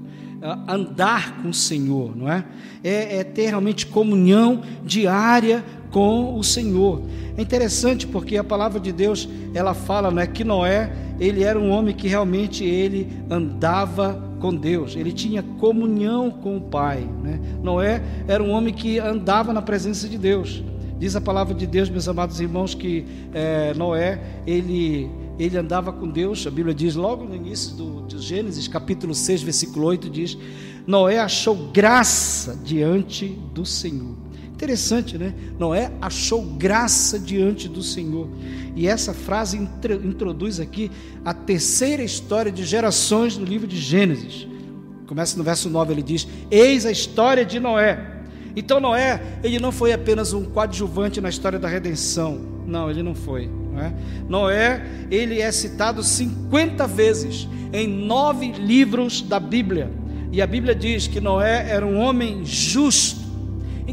é 0.42 0.72
andar 0.72 1.42
com 1.42 1.50
o 1.50 1.54
Senhor, 1.54 2.16
não 2.16 2.30
é? 2.30 2.44
É, 2.82 3.18
é 3.18 3.24
ter 3.24 3.48
realmente 3.48 3.86
comunhão 3.86 4.62
diária 4.84 5.64
com 5.90 6.36
o 6.36 6.42
Senhor. 6.42 7.02
É 7.36 7.42
interessante 7.42 8.06
porque 8.06 8.36
a 8.36 8.44
palavra 8.44 8.80
de 8.80 8.90
Deus 8.90 9.28
ela 9.54 9.74
fala, 9.74 10.10
não 10.10 10.20
é 10.20 10.26
que 10.26 10.42
Noé 10.42 10.90
ele 11.20 11.42
era 11.42 11.58
um 11.58 11.70
homem 11.70 11.94
que 11.94 12.08
realmente 12.08 12.64
ele 12.64 13.08
andava 13.30 14.25
com 14.40 14.54
Deus, 14.54 14.96
ele 14.96 15.12
tinha 15.12 15.42
comunhão 15.58 16.30
com 16.30 16.56
o 16.56 16.60
Pai. 16.60 17.08
Né? 17.22 17.40
Noé 17.62 18.02
era 18.28 18.42
um 18.42 18.50
homem 18.50 18.72
que 18.72 18.98
andava 18.98 19.52
na 19.52 19.62
presença 19.62 20.08
de 20.08 20.18
Deus. 20.18 20.62
Diz 20.98 21.14
a 21.14 21.20
palavra 21.20 21.54
de 21.54 21.66
Deus, 21.66 21.90
meus 21.90 22.08
amados 22.08 22.40
irmãos, 22.40 22.74
que 22.74 23.04
é, 23.34 23.74
Noé 23.74 24.18
ele, 24.46 25.10
ele 25.38 25.56
andava 25.58 25.92
com 25.92 26.08
Deus. 26.08 26.46
A 26.46 26.50
Bíblia 26.50 26.74
diz 26.74 26.94
logo 26.94 27.24
no 27.24 27.34
início 27.34 27.76
do, 27.76 28.06
de 28.06 28.18
Gênesis, 28.18 28.66
capítulo 28.66 29.14
6, 29.14 29.42
versículo 29.42 29.86
8, 29.86 30.08
diz: 30.08 30.38
Noé 30.86 31.18
achou 31.18 31.54
graça 31.70 32.58
diante 32.64 33.26
do 33.52 33.66
Senhor. 33.66 34.25
Interessante, 34.56 35.18
né? 35.18 35.34
Noé 35.58 35.92
achou 36.00 36.40
graça 36.42 37.18
diante 37.18 37.68
do 37.68 37.82
Senhor. 37.82 38.26
E 38.74 38.88
essa 38.88 39.12
frase 39.12 39.58
introduz 39.58 40.58
aqui 40.58 40.90
a 41.22 41.34
terceira 41.34 42.02
história 42.02 42.50
de 42.50 42.64
gerações 42.64 43.36
no 43.36 43.44
livro 43.44 43.66
de 43.66 43.76
Gênesis. 43.76 44.48
Começa 45.06 45.36
no 45.36 45.44
verso 45.44 45.68
9, 45.68 45.92
ele 45.92 46.02
diz: 46.02 46.26
Eis 46.50 46.86
a 46.86 46.90
história 46.90 47.44
de 47.44 47.60
Noé. 47.60 48.22
Então 48.56 48.80
Noé, 48.80 49.20
ele 49.44 49.58
não 49.58 49.70
foi 49.70 49.92
apenas 49.92 50.32
um 50.32 50.46
coadjuvante 50.46 51.20
na 51.20 51.28
história 51.28 51.58
da 51.58 51.68
redenção. 51.68 52.40
Não, 52.66 52.90
ele 52.90 53.02
não 53.02 53.14
foi. 53.14 53.50
Não 53.74 53.78
é? 53.78 53.92
Noé, 54.26 54.86
ele 55.10 55.38
é 55.38 55.52
citado 55.52 56.02
50 56.02 56.86
vezes 56.86 57.46
em 57.74 57.86
nove 57.86 58.52
livros 58.52 59.20
da 59.20 59.38
Bíblia. 59.38 59.90
E 60.32 60.40
a 60.40 60.46
Bíblia 60.46 60.74
diz 60.74 61.06
que 61.06 61.20
Noé 61.20 61.68
era 61.68 61.84
um 61.84 61.98
homem 61.98 62.42
justo 62.42 63.25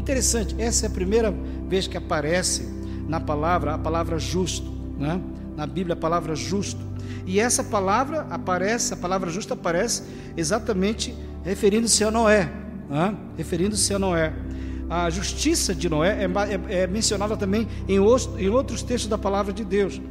Interessante, 0.04 0.54
essa 0.58 0.84
é 0.84 0.86
a 0.86 0.90
primeira 0.90 1.34
vez 1.66 1.86
que 1.86 1.96
aparece 1.96 2.68
na 3.08 3.18
palavra 3.18 3.72
a 3.72 3.78
palavra 3.78 4.18
justo, 4.18 4.70
né? 4.98 5.18
na 5.56 5.66
Bíblia 5.66 5.94
a 5.94 5.96
palavra 5.96 6.36
justo. 6.36 6.78
E 7.24 7.40
essa 7.40 7.64
palavra 7.64 8.26
aparece, 8.28 8.92
a 8.92 8.98
palavra 8.98 9.30
justo 9.30 9.54
aparece 9.54 10.02
exatamente 10.36 11.14
referindo-se 11.42 12.04
a 12.04 12.10
Noé, 12.10 12.52
né? 12.90 13.16
referindo-se 13.38 13.94
a 13.94 13.98
Noé. 13.98 14.34
A 14.90 15.08
justiça 15.08 15.74
de 15.74 15.88
Noé 15.88 16.22
é, 16.22 16.26
é, 16.26 16.82
é 16.82 16.86
mencionada 16.86 17.34
também 17.34 17.66
em, 17.88 17.98
os, 17.98 18.28
em 18.36 18.50
outros 18.50 18.82
textos 18.82 19.08
da 19.08 19.16
palavra 19.16 19.54
de 19.54 19.64
Deus. 19.64 20.02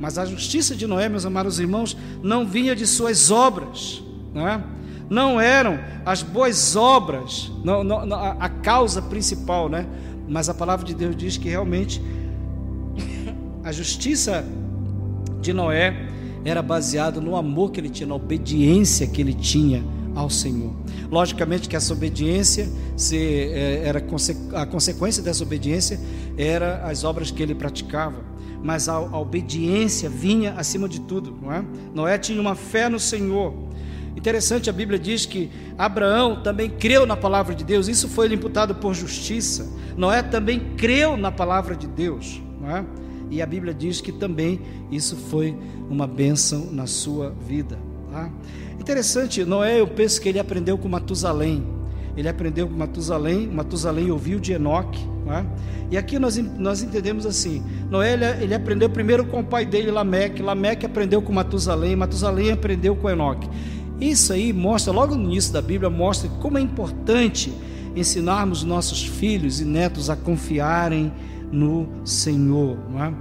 Mas 0.00 0.16
a 0.16 0.24
justiça 0.24 0.74
de 0.74 0.86
Noé, 0.86 1.10
meus 1.10 1.26
amados 1.26 1.60
irmãos, 1.60 1.94
não 2.22 2.46
vinha 2.46 2.74
de 2.74 2.86
suas 2.86 3.30
obras, 3.30 4.02
não 4.32 4.48
é? 4.48 4.64
Não 5.12 5.38
eram 5.38 5.78
as 6.06 6.22
boas 6.22 6.74
obras 6.74 7.52
não, 7.62 7.84
não, 7.84 8.14
a, 8.14 8.30
a 8.32 8.48
causa 8.48 9.02
principal, 9.02 9.68
né? 9.68 9.86
Mas 10.26 10.48
a 10.48 10.54
palavra 10.54 10.86
de 10.86 10.94
Deus 10.94 11.14
diz 11.14 11.36
que 11.36 11.50
realmente 11.50 12.00
a 13.62 13.70
justiça 13.70 14.42
de 15.40 15.52
Noé 15.52 16.08
era 16.44 16.62
baseada 16.62 17.20
no 17.20 17.36
amor 17.36 17.70
que 17.70 17.78
ele 17.78 17.90
tinha, 17.90 18.06
na 18.06 18.14
obediência 18.14 19.06
que 19.06 19.20
ele 19.20 19.34
tinha 19.34 19.84
ao 20.14 20.30
Senhor. 20.30 20.72
Logicamente 21.10 21.68
que 21.68 21.76
essa 21.76 21.92
obediência 21.92 22.66
se, 22.96 23.16
é, 23.16 23.82
era 23.84 24.02
a 24.54 24.66
consequência 24.66 25.22
dessa 25.22 25.42
obediência 25.44 26.00
era 26.38 26.84
as 26.84 27.04
obras 27.04 27.30
que 27.30 27.42
ele 27.42 27.54
praticava, 27.54 28.24
mas 28.62 28.88
a, 28.88 28.94
a 28.94 29.20
obediência 29.20 30.08
vinha 30.08 30.54
acima 30.54 30.88
de 30.88 31.00
tudo, 31.02 31.36
não 31.40 31.52
é? 31.52 31.62
Noé 31.94 32.16
tinha 32.16 32.40
uma 32.40 32.54
fé 32.54 32.88
no 32.88 32.98
Senhor 32.98 33.71
Interessante, 34.16 34.68
a 34.68 34.72
Bíblia 34.72 34.98
diz 34.98 35.26
que 35.26 35.50
Abraão 35.76 36.42
também 36.42 36.68
creu 36.68 37.06
na 37.06 37.16
palavra 37.16 37.54
de 37.54 37.64
Deus, 37.64 37.88
isso 37.88 38.08
foi 38.08 38.28
lhe 38.28 38.34
imputado 38.34 38.74
por 38.74 38.94
justiça. 38.94 39.68
Noé 39.96 40.22
também 40.22 40.60
creu 40.76 41.16
na 41.16 41.32
palavra 41.32 41.74
de 41.74 41.86
Deus, 41.86 42.40
não 42.60 42.76
é? 42.76 42.84
E 43.30 43.40
a 43.40 43.46
Bíblia 43.46 43.72
diz 43.72 44.00
que 44.00 44.12
também 44.12 44.60
isso 44.90 45.16
foi 45.16 45.56
uma 45.88 46.06
bênção 46.06 46.70
na 46.70 46.86
sua 46.86 47.30
vida. 47.30 47.78
Tá? 48.10 48.30
Interessante, 48.78 49.42
Noé, 49.42 49.80
eu 49.80 49.86
penso 49.86 50.20
que 50.20 50.28
ele 50.28 50.38
aprendeu 50.38 50.76
com 50.76 50.86
Matusalém. 50.86 51.66
Ele 52.14 52.28
aprendeu 52.28 52.68
com 52.68 52.74
Matusalém, 52.74 53.46
Matusalém 53.46 54.10
ouviu 54.10 54.38
de 54.38 54.52
Enoque. 54.52 55.00
É? 55.28 55.44
E 55.92 55.96
aqui 55.96 56.18
nós, 56.18 56.36
nós 56.36 56.82
entendemos 56.82 57.24
assim: 57.24 57.62
Noé 57.88 58.12
ele, 58.12 58.24
ele, 58.42 58.54
aprendeu 58.54 58.90
primeiro 58.90 59.24
com 59.24 59.40
o 59.40 59.44
pai 59.44 59.64
dele, 59.64 59.90
Lameque. 59.90 60.42
Lameque 60.42 60.84
aprendeu 60.84 61.22
com 61.22 61.32
Matusalém. 61.32 61.96
Matusalém 61.96 62.50
aprendeu 62.50 62.94
com 62.94 63.08
Enoque. 63.08 63.48
Isso 64.00 64.32
aí 64.32 64.52
mostra, 64.52 64.92
logo 64.92 65.14
no 65.14 65.24
início 65.24 65.52
da 65.52 65.62
Bíblia, 65.62 65.88
mostra 65.88 66.28
como 66.40 66.58
é 66.58 66.60
importante 66.60 67.52
ensinarmos 67.94 68.64
nossos 68.64 69.04
filhos 69.04 69.60
e 69.60 69.64
netos 69.64 70.10
a 70.10 70.16
confiarem 70.16 71.12
no 71.50 71.88
Senhor. 72.04 72.78
Não 72.90 73.04
é? 73.04 73.14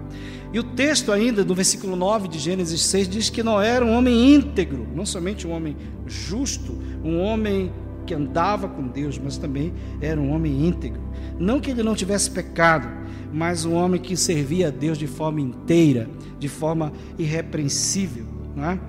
E 0.54 0.60
o 0.60 0.64
texto 0.64 1.12
ainda, 1.12 1.46
no 1.46 1.56
versículo 1.56 1.96
9 1.96 2.28
de 2.28 2.38
Gênesis 2.38 2.82
6, 2.82 3.08
diz 3.08 3.30
que 3.30 3.42
Noé 3.42 3.70
era 3.70 3.86
um 3.86 3.92
homem 3.92 4.34
íntegro, 4.34 4.86
não 4.94 5.06
somente 5.06 5.48
um 5.48 5.52
homem 5.52 5.78
justo, 6.06 6.78
um 7.04 7.20
homem 7.22 7.72
que 8.06 8.14
andava 8.14 8.68
com 8.68 8.88
Deus, 8.88 9.18
mas 9.18 9.38
também 9.38 9.74
era 10.02 10.20
um 10.20 10.32
homem 10.32 10.68
íntegro. 10.68 11.02
Não 11.40 11.60
que 11.62 11.72
ele 11.72 11.84
não 11.84 11.96
tivesse 11.96 12.30
pecado, 12.32 12.90
mas 13.32 13.64
um 13.64 13.74
homem 13.74 14.02
que 14.02 14.18
servia 14.18 14.68
a 14.68 14.72
Deus 14.72 14.98
de 14.98 15.08
forma 15.08 15.40
inteira, 15.40 16.10
de 16.38 16.50
forma 16.50 16.92
irrepreensível. 17.18 18.26
Não 18.54 18.72
é? 18.72 18.80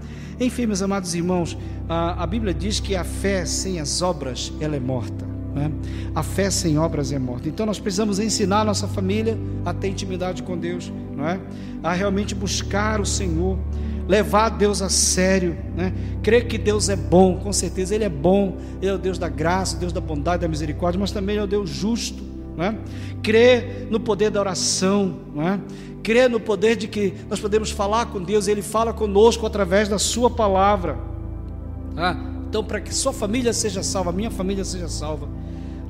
Enfim, 0.42 0.66
meus 0.66 0.82
amados 0.82 1.14
irmãos, 1.14 1.56
a, 1.88 2.22
a 2.22 2.26
Bíblia 2.26 2.52
diz 2.52 2.80
que 2.80 2.96
a 2.96 3.04
fé 3.04 3.44
sem 3.44 3.78
as 3.78 4.02
obras 4.02 4.52
ela 4.60 4.74
é 4.74 4.80
morta. 4.80 5.24
Né? 5.54 5.70
A 6.14 6.22
fé 6.22 6.50
sem 6.50 6.76
obras 6.76 7.12
é 7.12 7.18
morta. 7.18 7.48
Então 7.48 7.64
nós 7.64 7.78
precisamos 7.78 8.18
ensinar 8.18 8.62
a 8.62 8.64
nossa 8.64 8.88
família 8.88 9.38
a 9.64 9.72
ter 9.72 9.88
intimidade 9.88 10.42
com 10.42 10.58
Deus, 10.58 10.92
não 11.14 11.28
é? 11.28 11.38
a 11.82 11.92
realmente 11.92 12.34
buscar 12.34 13.00
o 13.00 13.06
Senhor, 13.06 13.56
levar 14.08 14.48
Deus 14.48 14.82
a 14.82 14.88
sério, 14.88 15.56
né? 15.76 15.92
crer 16.24 16.48
que 16.48 16.58
Deus 16.58 16.88
é 16.88 16.96
bom, 16.96 17.38
com 17.38 17.52
certeza 17.52 17.94
Ele 17.94 18.04
é 18.04 18.08
bom, 18.08 18.56
Ele 18.80 18.90
é 18.90 18.94
o 18.94 18.98
Deus 18.98 19.18
da 19.18 19.28
graça, 19.28 19.76
Deus 19.76 19.92
da 19.92 20.00
bondade, 20.00 20.42
da 20.42 20.48
misericórdia, 20.48 20.98
mas 20.98 21.12
também 21.12 21.36
é 21.36 21.42
o 21.42 21.46
Deus 21.46 21.70
justo. 21.70 22.31
Não 22.56 22.64
é? 22.64 22.78
Crer 23.22 23.88
no 23.90 23.98
poder 23.98 24.30
da 24.30 24.40
oração, 24.40 25.16
não 25.34 25.48
é? 25.48 25.60
crer 26.02 26.28
no 26.28 26.40
poder 26.40 26.76
de 26.76 26.88
que 26.88 27.14
nós 27.30 27.38
podemos 27.38 27.70
falar 27.70 28.06
com 28.06 28.20
Deus, 28.20 28.48
Ele 28.48 28.62
fala 28.62 28.92
conosco 28.92 29.46
através 29.46 29.88
da 29.88 29.98
Sua 29.98 30.28
palavra. 30.28 30.98
Ah, 31.96 32.16
então, 32.48 32.64
para 32.64 32.80
que 32.80 32.94
sua 32.94 33.12
família 33.12 33.52
seja 33.52 33.82
salva, 33.82 34.12
minha 34.12 34.30
família 34.30 34.64
seja 34.64 34.88
salva, 34.88 35.28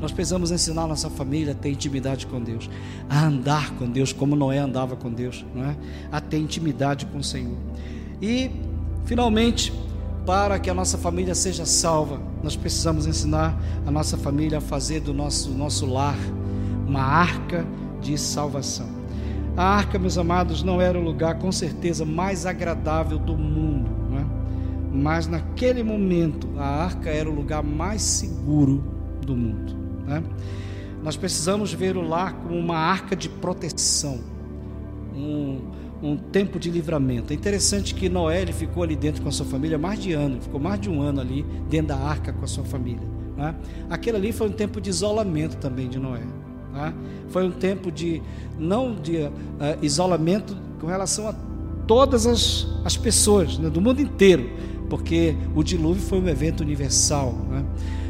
Nós 0.01 0.11
precisamos 0.11 0.51
ensinar 0.51 0.87
nossa 0.87 1.09
família 1.09 1.53
a 1.53 1.55
ter 1.55 1.71
intimidade 1.71 2.27
com 2.27 2.41
Deus, 2.41 2.69
a 3.09 3.25
andar 3.25 3.71
com 3.77 3.89
Deus 3.89 4.13
como 4.13 4.35
Noé 4.35 4.59
andava 4.59 4.97
com 4.97 5.11
Deus, 5.11 5.45
não 5.55 5.65
é? 5.65 5.77
a 6.11 6.21
ter 6.21 6.39
intimidade 6.39 7.07
com 7.07 7.19
o 7.19 7.25
Senhor. 7.25 7.57
E, 8.21 8.51
finalmente, 9.05 9.73
para 10.27 10.59
que 10.59 10.69
a 10.69 10.75
nossa 10.75 10.99
família 10.99 11.35
seja 11.35 11.65
salva, 11.65 12.21
nós 12.43 12.57
precisamos 12.57 13.07
ensinar 13.07 13.57
a 13.87 13.91
nossa 13.91 14.17
família 14.17 14.59
a 14.59 14.61
fazer 14.61 15.01
do 15.01 15.15
nosso, 15.15 15.51
nosso 15.51 15.87
lar 15.87 16.19
uma 16.93 17.03
arca 17.03 17.67
de 18.03 18.19
salvação. 18.19 18.87
A 19.57 19.65
arca, 19.65 19.99
meus 19.99 20.19
amados, 20.19 20.63
não 20.63 20.79
era 20.79 20.99
o 20.99 21.03
lugar 21.03 21.39
com 21.39 21.51
certeza 21.51 22.05
mais 22.05 22.45
agradável 22.45 23.19
do 23.19 23.37
mundo, 23.37 23.91
é? 24.15 24.25
mas 24.93 25.27
naquele 25.27 25.83
momento 25.83 26.49
a 26.59 26.85
arca 26.85 27.09
era 27.09 27.31
o 27.31 27.35
lugar 27.35 27.63
mais 27.63 28.03
seguro 28.03 28.85
do 29.25 29.35
mundo. 29.35 29.75
Né? 30.07 30.23
Nós 31.03 31.17
precisamos 31.17 31.73
ver 31.73 31.97
o 31.97 32.03
lar 32.03 32.35
como 32.35 32.59
uma 32.59 32.77
arca 32.77 33.17
de 33.17 33.29
proteção, 33.29 34.21
um, 35.15 35.61
um 36.03 36.17
tempo 36.17 36.59
de 36.59 36.71
livramento. 36.71 37.33
É 37.33 37.37
interessante 37.37 37.95
que 37.95 38.09
Noé 38.11 38.43
ele 38.43 38.53
ficou 38.53 38.83
ali 38.83 38.97
dentro 38.97 39.23
com 39.23 39.31
a 39.31 39.33
sua 39.33 39.47
família 39.47 39.79
mais 39.79 39.99
de 39.99 40.13
ano, 40.13 40.43
ficou 40.43 40.61
mais 40.61 40.79
de 40.79 40.91
um 40.91 41.01
ano 41.01 41.23
ali 41.23 41.43
dentro 41.71 41.89
da 41.89 41.97
arca 41.97 42.35
com 42.35 42.45
a 42.45 42.49
sua 42.49 42.65
família. 42.65 43.07
Né? 43.37 43.55
Aquele 43.89 44.19
ali 44.19 44.33
foi 44.33 44.49
um 44.49 44.53
tempo 44.53 44.79
de 44.79 44.91
isolamento 44.91 45.57
também 45.57 45.89
de 45.89 45.99
Noé. 45.99 46.42
Né? 46.73 46.95
Foi 47.29 47.47
um 47.47 47.51
tempo 47.51 47.91
de, 47.91 48.23
não 48.59 48.95
de 48.95 49.17
uh, 49.17 49.31
isolamento 49.81 50.57
com 50.81 50.87
relação 50.87 51.29
a 51.29 51.35
todas 51.87 52.27
as, 52.27 52.67
as 52.85 52.97
pessoas 52.97 53.59
né, 53.59 53.69
do 53.69 53.81
mundo 53.81 54.01
inteiro, 54.01 54.51
porque 54.89 55.37
o 55.55 55.63
dilúvio 55.63 56.03
foi 56.03 56.21
um 56.21 56.29
evento 56.29 56.61
universal. 56.61 57.35
Né? 57.51 57.65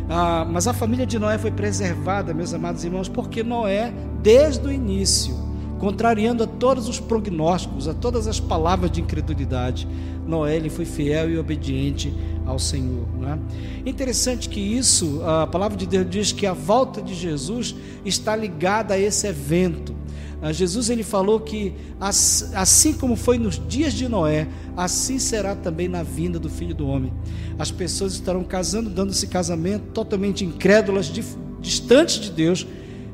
Ah, 0.08 0.46
mas 0.48 0.66
a 0.66 0.72
família 0.72 1.06
de 1.06 1.18
Noé 1.18 1.38
foi 1.38 1.50
preservada, 1.50 2.34
meus 2.34 2.52
amados 2.52 2.84
irmãos, 2.84 3.08
porque 3.08 3.42
Noé, 3.42 3.92
desde 4.22 4.66
o 4.66 4.72
início, 4.72 5.34
contrariando 5.82 6.44
a 6.44 6.46
todos 6.46 6.88
os 6.88 7.00
prognósticos, 7.00 7.88
a 7.88 7.92
todas 7.92 8.28
as 8.28 8.38
palavras 8.38 8.88
de 8.88 9.00
incredulidade, 9.00 9.88
Noé 10.24 10.54
ele 10.54 10.70
foi 10.70 10.84
fiel 10.84 11.28
e 11.28 11.36
obediente 11.36 12.14
ao 12.46 12.56
Senhor. 12.56 13.04
É? 13.26 13.90
Interessante 13.90 14.48
que 14.48 14.60
isso, 14.60 15.20
a 15.24 15.44
palavra 15.44 15.76
de 15.76 15.84
Deus 15.84 16.08
diz 16.08 16.30
que 16.30 16.46
a 16.46 16.52
volta 16.52 17.02
de 17.02 17.16
Jesus 17.16 17.74
está 18.04 18.36
ligada 18.36 18.94
a 18.94 18.98
esse 18.98 19.26
evento. 19.26 19.92
Ah, 20.40 20.52
Jesus 20.52 20.88
ele 20.88 21.02
falou 21.02 21.40
que 21.40 21.74
assim 21.98 22.92
como 22.92 23.16
foi 23.16 23.36
nos 23.36 23.60
dias 23.66 23.92
de 23.92 24.08
Noé, 24.08 24.46
assim 24.76 25.18
será 25.18 25.56
também 25.56 25.88
na 25.88 26.04
vinda 26.04 26.38
do 26.38 26.48
Filho 26.48 26.76
do 26.76 26.86
Homem. 26.86 27.12
As 27.58 27.72
pessoas 27.72 28.12
estarão 28.12 28.44
casando, 28.44 28.88
dando-se 28.88 29.26
casamento 29.26 29.86
totalmente 29.92 30.44
incrédulas, 30.44 31.12
distantes 31.60 32.20
de 32.20 32.30
Deus 32.30 32.64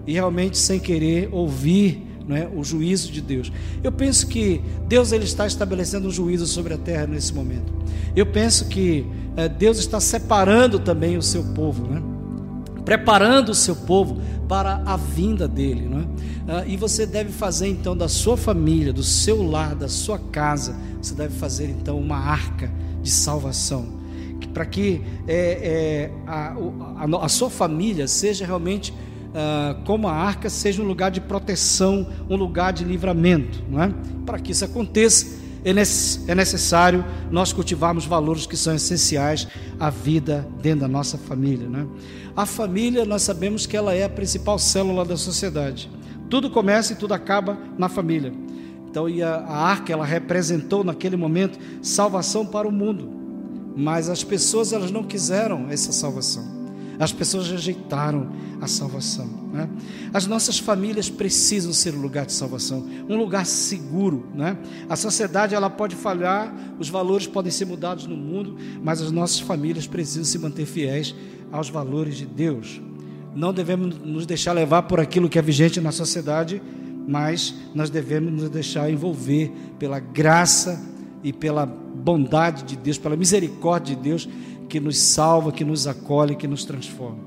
e 0.07 0.13
realmente 0.13 0.59
sem 0.59 0.79
querer 0.79 1.31
ouvir 1.33 2.08
é, 2.31 2.49
o 2.55 2.63
juízo 2.63 3.11
de 3.11 3.21
Deus. 3.21 3.53
Eu 3.83 3.93
penso 3.93 4.27
que 4.27 4.63
Deus 4.87 5.13
ele 5.13 5.25
está 5.25 5.47
estabelecendo 5.47 6.09
um 6.09 6.11
juízo 6.11 6.47
sobre 6.47 6.75
a 6.75 6.79
terra 6.79 7.07
nesse 7.07 7.33
momento. 7.35 7.73
Eu 8.15 8.27
penso 8.27 8.67
que 8.67 9.07
é, 9.37 9.49
Deus 9.49 9.79
está 9.79 10.01
separando 10.01 10.79
também 10.79 11.17
o 11.17 11.23
seu 11.23 11.45
povo, 11.45 11.87
né? 11.87 12.03
preparando 12.85 13.51
o 13.51 13.55
seu 13.55 13.77
povo 13.77 14.19
para 14.49 14.83
a 14.87 14.97
vinda 14.97 15.47
dele. 15.47 15.87
Não 15.87 16.01
é? 16.01 16.05
Ah, 16.49 16.65
e 16.67 16.79
você 16.79 17.05
deve 17.05 17.31
fazer 17.31 17.69
então 17.69 17.95
da 17.95 18.09
sua 18.09 18.35
família, 18.35 18.95
do 18.95 19.03
seu 19.03 19.43
lar, 19.43 19.75
da 19.75 19.89
sua 19.89 20.19
casa, 20.19 20.75
você 21.01 21.15
deve 21.15 21.37
fazer 21.37 21.69
então 21.69 21.99
uma 21.99 22.17
arca 22.17 22.73
de 23.03 23.11
salvação. 23.11 23.99
Para 24.55 24.65
que 24.65 25.03
é, 25.27 25.37
é, 25.37 26.11
a, 26.27 26.57
a, 26.97 27.25
a, 27.27 27.29
sua 27.29 27.51
família 27.51 28.09
seja 28.09 28.47
realmente 28.47 28.95
uh, 29.39 29.83
como 29.85 30.09
a 30.09 30.13
arca, 30.13 30.51
seja 30.51 30.83
um 30.83 30.87
lugar 30.87 31.11
de 31.11 31.21
proteção, 31.21 32.07
um 32.29 32.37
lugar 32.37 32.73
de 32.73 32.85
livramento. 32.85 33.63
Não 33.71 33.83
é? 33.83 33.95
Para 34.27 34.39
que 34.39 34.53
isso 34.53 34.65
aconteça, 34.65 35.39
é, 35.65 35.71
é 35.71 36.35
necessário 36.35 37.05
nós 37.31 37.53
cultivarmos 37.53 38.05
valores 38.05 38.47
que 38.47 38.57
são 38.57 38.75
essenciais 38.75 39.47
à 39.79 39.91
vida 39.91 40.47
dentro 40.61 40.81
da 40.81 40.89
nossa 40.89 41.17
família. 41.17 41.69
Né? 41.69 41.87
A 42.37 42.45
família, 42.45 43.05
nós 43.05 43.23
sabemos 43.23 43.67
que 43.67 43.77
ela 43.77 43.95
é 43.95 44.05
a 44.05 44.09
principal 44.09 44.59
célula 44.59 45.05
da 45.05 45.17
sociedade. 45.17 45.91
Tudo 46.29 46.51
começa 46.51 46.93
e 46.93 46.97
tudo 46.97 47.15
acaba 47.15 47.57
na 47.79 47.89
família. 47.89 48.33
Então, 48.91 49.09
e 49.09 49.23
a, 49.23 49.37
a 49.37 49.57
arca, 49.57 49.93
ela 49.93 50.05
representou 50.05 50.83
naquele 50.83 51.17
momento 51.17 51.59
salvação 51.83 52.45
para 52.45 52.67
o 52.67 52.73
mundo. 52.73 53.11
Mas 53.77 54.09
as 54.09 54.25
pessoas, 54.25 54.73
elas 54.73 54.91
não 54.91 55.05
quiseram 55.05 55.67
essa 55.71 55.93
salvação. 55.93 56.58
As 56.99 57.13
pessoas 57.13 57.49
rejeitaram 57.49 58.31
a 58.61 58.67
salvação. 58.67 59.29
Né? 59.53 59.69
As 60.13 60.27
nossas 60.27 60.59
famílias 60.59 61.09
precisam 61.09 61.73
ser 61.73 61.95
um 61.95 62.01
lugar 62.01 62.27
de 62.27 62.33
salvação, 62.33 62.87
um 63.09 63.17
lugar 63.17 63.47
seguro. 63.47 64.27
Né? 64.35 64.59
A 64.89 64.97
sociedade 64.97 65.55
ela 65.55 65.71
pode 65.71 65.95
falhar, 65.95 66.53
os 66.79 66.89
valores 66.89 67.27
podem 67.27 67.53
ser 67.53 67.67
mudados 67.67 68.07
no 68.07 68.17
mundo, 68.17 68.57
mas 68.83 69.01
as 69.01 69.11
nossas 69.11 69.41
famílias 69.41 69.87
precisam 69.87 70.25
se 70.25 70.39
manter 70.39 70.67
fiéis 70.67 71.15
aos 71.53 71.69
valores 71.69 72.17
de 72.17 72.27
Deus. 72.27 72.81
Não 73.35 73.53
devemos 73.53 73.97
nos 73.99 74.27
deixar 74.27 74.53
levar 74.53 74.83
por 74.83 74.99
aquilo 74.99 75.29
que 75.29 75.39
é 75.39 75.43
vigente 75.43 75.81
na 75.81 75.93
sociedade, 75.93 76.61
mas 77.07 77.55
nós 77.75 77.89
devemos 77.89 78.33
nos 78.33 78.51
deixar 78.51 78.91
envolver 78.91 79.53
pela 79.79 80.01
graça 80.01 80.83
e 81.23 81.33
pela 81.33 81.65
bondade 81.65 82.65
de 82.65 82.77
Deus, 82.77 82.99
pela 82.99 83.17
misericórdia 83.17 83.95
de 83.95 84.03
Deus 84.03 84.29
que 84.69 84.79
nos 84.79 84.99
salva, 84.99 85.51
que 85.51 85.65
nos 85.65 85.87
acolhe, 85.87 86.37
que 86.37 86.47
nos 86.47 86.65
transforma. 86.65 87.19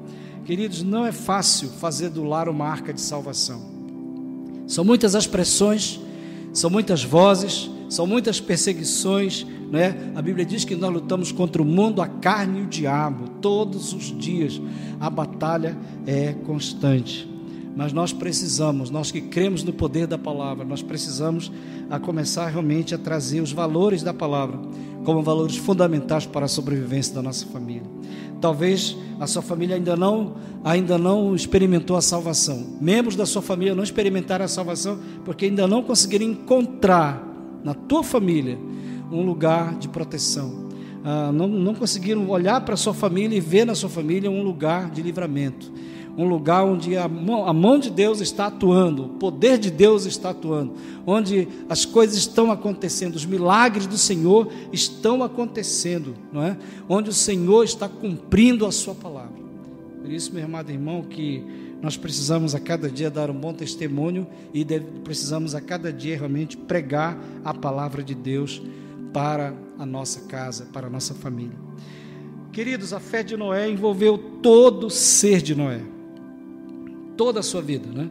Queridos, 0.45 0.83
não 0.83 1.05
é 1.05 1.11
fácil 1.11 1.69
fazer 1.69 2.09
do 2.09 2.23
lar 2.23 2.49
uma 2.49 2.65
arca 2.65 2.93
de 2.93 3.01
salvação. 3.01 3.61
São 4.67 4.83
muitas 4.83 5.15
as 5.15 5.27
pressões, 5.27 5.99
são 6.53 6.69
muitas 6.69 7.03
vozes, 7.03 7.69
são 7.89 8.05
muitas 8.07 8.39
perseguições, 8.39 9.45
né? 9.71 10.11
A 10.15 10.21
Bíblia 10.21 10.45
diz 10.45 10.65
que 10.65 10.75
nós 10.75 10.91
lutamos 10.91 11.31
contra 11.31 11.61
o 11.61 11.65
mundo, 11.65 12.01
a 12.01 12.07
carne 12.07 12.59
e 12.59 12.63
o 12.63 12.67
diabo 12.67 13.29
todos 13.41 13.93
os 13.93 14.17
dias. 14.17 14.61
A 14.99 15.09
batalha 15.09 15.77
é 16.05 16.33
constante. 16.33 17.30
Mas 17.75 17.93
nós 17.93 18.11
precisamos, 18.11 18.89
nós 18.89 19.11
que 19.11 19.21
cremos 19.21 19.63
no 19.63 19.71
poder 19.71 20.05
da 20.05 20.17
palavra, 20.17 20.65
nós 20.65 20.81
precisamos 20.81 21.51
a 21.89 21.99
começar 21.99 22.47
realmente 22.47 22.93
a 22.93 22.97
trazer 22.97 23.41
os 23.41 23.51
valores 23.51 24.03
da 24.03 24.13
palavra 24.13 24.59
como 25.03 25.23
valores 25.23 25.55
fundamentais 25.55 26.25
para 26.25 26.45
a 26.45 26.49
sobrevivência 26.49 27.15
da 27.15 27.21
nossa 27.21 27.45
família. 27.47 27.89
Talvez 28.39 28.97
a 29.19 29.25
sua 29.25 29.41
família 29.41 29.75
ainda 29.75 29.95
não, 29.95 30.35
ainda 30.63 30.97
não 30.97 31.33
experimentou 31.33 31.95
a 31.95 32.01
salvação. 32.01 32.77
Membros 32.79 33.15
da 33.15 33.25
sua 33.25 33.41
família 33.41 33.73
não 33.73 33.83
experimentaram 33.83 34.45
a 34.45 34.47
salvação 34.47 34.99
porque 35.23 35.45
ainda 35.45 35.67
não 35.67 35.81
conseguiram 35.81 36.25
encontrar 36.25 37.27
na 37.63 37.73
tua 37.73 38.03
família 38.03 38.57
um 39.11 39.23
lugar 39.23 39.75
de 39.77 39.87
proteção. 39.87 40.69
Ah, 41.03 41.31
não, 41.31 41.47
não 41.47 41.73
conseguiram 41.73 42.29
olhar 42.29 42.61
para 42.61 42.75
a 42.75 42.77
sua 42.77 42.93
família 42.93 43.35
e 43.35 43.41
ver 43.41 43.65
na 43.65 43.73
sua 43.73 43.89
família 43.89 44.29
um 44.29 44.43
lugar 44.43 44.89
de 44.91 45.01
livramento 45.01 45.71
um 46.21 46.27
lugar 46.27 46.63
onde 46.63 46.95
a 46.95 47.07
mão, 47.07 47.47
a 47.47 47.53
mão 47.53 47.79
de 47.79 47.89
Deus 47.89 48.21
está 48.21 48.45
atuando, 48.45 49.05
o 49.05 49.09
poder 49.09 49.57
de 49.57 49.71
Deus 49.71 50.05
está 50.05 50.29
atuando, 50.29 50.73
onde 51.05 51.47
as 51.67 51.83
coisas 51.83 52.15
estão 52.15 52.51
acontecendo, 52.51 53.15
os 53.15 53.25
milagres 53.25 53.87
do 53.87 53.97
Senhor 53.97 54.51
estão 54.71 55.23
acontecendo, 55.23 56.15
não 56.31 56.43
é? 56.43 56.57
Onde 56.87 57.09
o 57.09 57.13
Senhor 57.13 57.63
está 57.63 57.89
cumprindo 57.89 58.65
a 58.65 58.71
sua 58.71 58.93
palavra. 58.93 59.41
Por 60.01 60.11
isso, 60.11 60.33
meu 60.33 60.45
amado 60.45 60.71
irmão, 60.71 61.01
que 61.03 61.43
nós 61.81 61.97
precisamos 61.97 62.53
a 62.53 62.59
cada 62.59 62.89
dia 62.89 63.09
dar 63.09 63.31
um 63.31 63.39
bom 63.39 63.53
testemunho 63.53 64.27
e 64.53 64.63
precisamos 65.03 65.55
a 65.55 65.61
cada 65.61 65.91
dia 65.91 66.15
realmente 66.15 66.55
pregar 66.55 67.17
a 67.43 67.53
palavra 67.53 68.03
de 68.03 68.13
Deus 68.13 68.61
para 69.11 69.53
a 69.79 69.85
nossa 69.85 70.21
casa, 70.21 70.67
para 70.71 70.87
a 70.87 70.89
nossa 70.89 71.15
família. 71.15 71.57
Queridos, 72.51 72.93
a 72.93 72.99
fé 72.99 73.23
de 73.23 73.35
Noé 73.35 73.69
envolveu 73.69 74.17
todo 74.41 74.89
ser 74.89 75.41
de 75.41 75.55
Noé 75.55 75.81
toda 77.21 77.41
a 77.41 77.43
sua 77.43 77.61
vida, 77.61 77.87
né? 77.87 78.09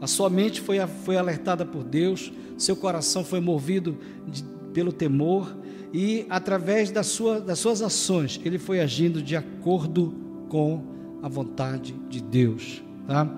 A 0.00 0.06
sua 0.06 0.30
mente 0.30 0.62
foi, 0.62 0.78
foi 1.04 1.18
alertada 1.18 1.62
por 1.62 1.84
Deus, 1.84 2.32
seu 2.56 2.74
coração 2.74 3.22
foi 3.22 3.38
movido 3.38 3.98
de, 4.26 4.42
pelo 4.72 4.94
temor 4.94 5.54
e 5.92 6.24
através 6.30 6.90
da 6.90 7.02
sua, 7.02 7.38
das 7.38 7.58
suas 7.58 7.82
ações 7.82 8.40
ele 8.42 8.58
foi 8.58 8.80
agindo 8.80 9.20
de 9.20 9.36
acordo 9.36 10.14
com 10.48 10.82
a 11.22 11.28
vontade 11.28 11.94
de 12.08 12.22
Deus. 12.22 12.82
Tá? 13.06 13.30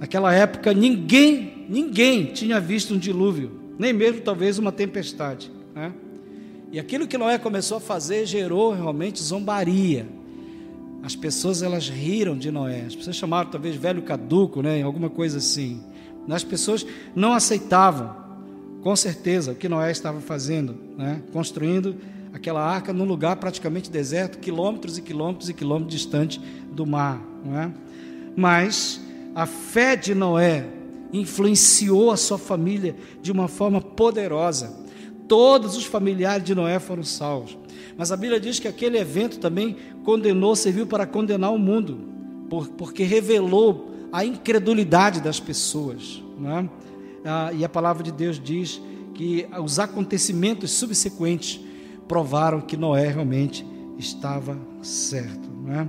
Naquela 0.00 0.34
época 0.34 0.74
ninguém, 0.74 1.66
ninguém 1.68 2.24
tinha 2.24 2.58
visto 2.58 2.94
um 2.94 2.98
dilúvio, 2.98 3.52
nem 3.78 3.92
mesmo 3.92 4.20
talvez 4.20 4.58
uma 4.58 4.72
tempestade. 4.72 5.48
Né? 5.72 5.92
E 6.72 6.80
aquilo 6.80 7.06
que 7.06 7.16
Noé 7.16 7.38
começou 7.38 7.76
a 7.76 7.80
fazer 7.80 8.26
gerou 8.26 8.72
realmente 8.72 9.22
zombaria 9.22 10.08
as 11.02 11.16
pessoas 11.16 11.62
elas 11.62 11.88
riram 11.88 12.36
de 12.36 12.50
Noé. 12.50 12.82
As 12.86 12.94
pessoas 12.94 13.16
chamaram 13.16 13.50
talvez 13.50 13.76
velho 13.76 14.02
caduco, 14.02 14.62
né, 14.62 14.82
alguma 14.82 15.08
coisa 15.08 15.38
assim. 15.38 15.80
As 16.28 16.44
pessoas 16.44 16.86
não 17.14 17.32
aceitavam, 17.32 18.14
com 18.82 18.94
certeza, 18.94 19.52
o 19.52 19.54
que 19.54 19.68
Noé 19.68 19.90
estava 19.90 20.20
fazendo, 20.20 20.76
né, 20.96 21.22
construindo 21.32 21.96
aquela 22.32 22.62
arca 22.62 22.92
num 22.92 23.04
lugar 23.04 23.36
praticamente 23.36 23.90
deserto, 23.90 24.38
quilômetros 24.38 24.96
e 24.98 25.02
quilômetros 25.02 25.48
e 25.48 25.54
quilômetros 25.54 25.94
distante 25.94 26.40
do 26.72 26.86
mar, 26.86 27.20
não 27.44 27.58
é? 27.58 27.72
mas 28.36 29.00
a 29.34 29.46
fé 29.46 29.96
de 29.96 30.14
Noé 30.14 30.66
influenciou 31.12 32.10
a 32.10 32.16
sua 32.16 32.38
família 32.38 32.94
de 33.20 33.32
uma 33.32 33.48
forma 33.48 33.80
poderosa. 33.80 34.78
Todos 35.26 35.76
os 35.76 35.84
familiares 35.84 36.44
de 36.44 36.54
Noé 36.54 36.78
foram 36.78 37.02
salvos. 37.02 37.56
Mas 37.96 38.12
a 38.12 38.16
Bíblia 38.16 38.40
diz 38.40 38.58
que 38.58 38.68
aquele 38.68 38.98
evento 38.98 39.38
também 39.38 39.76
condenou, 40.04 40.54
serviu 40.56 40.86
para 40.86 41.06
condenar 41.06 41.52
o 41.52 41.58
mundo, 41.58 41.98
porque 42.76 43.02
revelou 43.02 43.90
a 44.12 44.24
incredulidade 44.24 45.20
das 45.20 45.38
pessoas. 45.38 46.22
Né? 46.38 46.68
E 47.56 47.64
a 47.64 47.68
palavra 47.68 48.02
de 48.02 48.12
Deus 48.12 48.40
diz 48.42 48.80
que 49.14 49.46
os 49.62 49.78
acontecimentos 49.78 50.70
subsequentes 50.70 51.60
provaram 52.08 52.60
que 52.60 52.76
Noé 52.76 53.08
realmente 53.08 53.64
estava 53.98 54.58
certo. 54.82 55.48
Né? 55.64 55.88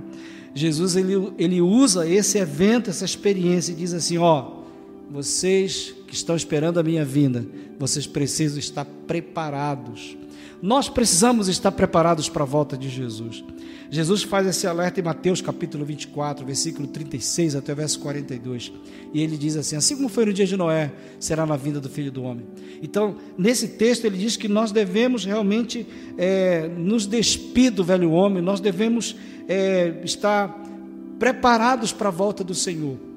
Jesus 0.54 0.96
ele, 0.96 1.32
ele 1.38 1.60
usa 1.60 2.06
esse 2.06 2.38
evento, 2.38 2.90
essa 2.90 3.04
experiência 3.04 3.72
e 3.72 3.74
diz 3.74 3.94
assim: 3.94 4.18
ó, 4.18 4.62
vocês 5.10 5.94
que 6.06 6.14
estão 6.14 6.36
esperando 6.36 6.78
a 6.78 6.82
minha 6.82 7.04
vinda, 7.04 7.44
vocês 7.78 8.06
precisam 8.06 8.58
estar 8.58 8.84
preparados. 9.06 10.16
Nós 10.62 10.88
precisamos 10.88 11.48
estar 11.48 11.72
preparados 11.72 12.28
para 12.28 12.44
a 12.44 12.46
volta 12.46 12.78
de 12.78 12.88
Jesus. 12.88 13.42
Jesus 13.90 14.22
faz 14.22 14.46
esse 14.46 14.64
alerta 14.64 15.00
em 15.00 15.02
Mateus 15.02 15.40
capítulo 15.40 15.84
24, 15.84 16.46
versículo 16.46 16.86
36 16.86 17.56
até 17.56 17.72
o 17.72 17.76
verso 17.76 17.98
42. 17.98 18.72
E 19.12 19.20
ele 19.20 19.36
diz 19.36 19.56
assim: 19.56 19.74
Assim 19.74 19.96
como 19.96 20.08
foi 20.08 20.24
no 20.24 20.32
dia 20.32 20.46
de 20.46 20.56
Noé, 20.56 20.92
será 21.18 21.44
na 21.44 21.56
vinda 21.56 21.80
do 21.80 21.88
filho 21.88 22.12
do 22.12 22.22
homem. 22.22 22.46
Então, 22.80 23.16
nesse 23.36 23.68
texto, 23.70 24.04
ele 24.04 24.16
diz 24.16 24.36
que 24.36 24.46
nós 24.46 24.70
devemos 24.70 25.24
realmente 25.24 25.84
é, 26.16 26.68
nos 26.68 27.06
despir 27.06 27.72
do 27.72 27.82
velho 27.82 28.12
homem, 28.12 28.40
nós 28.40 28.60
devemos 28.60 29.16
é, 29.48 30.00
estar 30.04 30.62
preparados 31.18 31.92
para 31.92 32.08
a 32.08 32.12
volta 32.12 32.44
do 32.44 32.54
Senhor 32.54 33.11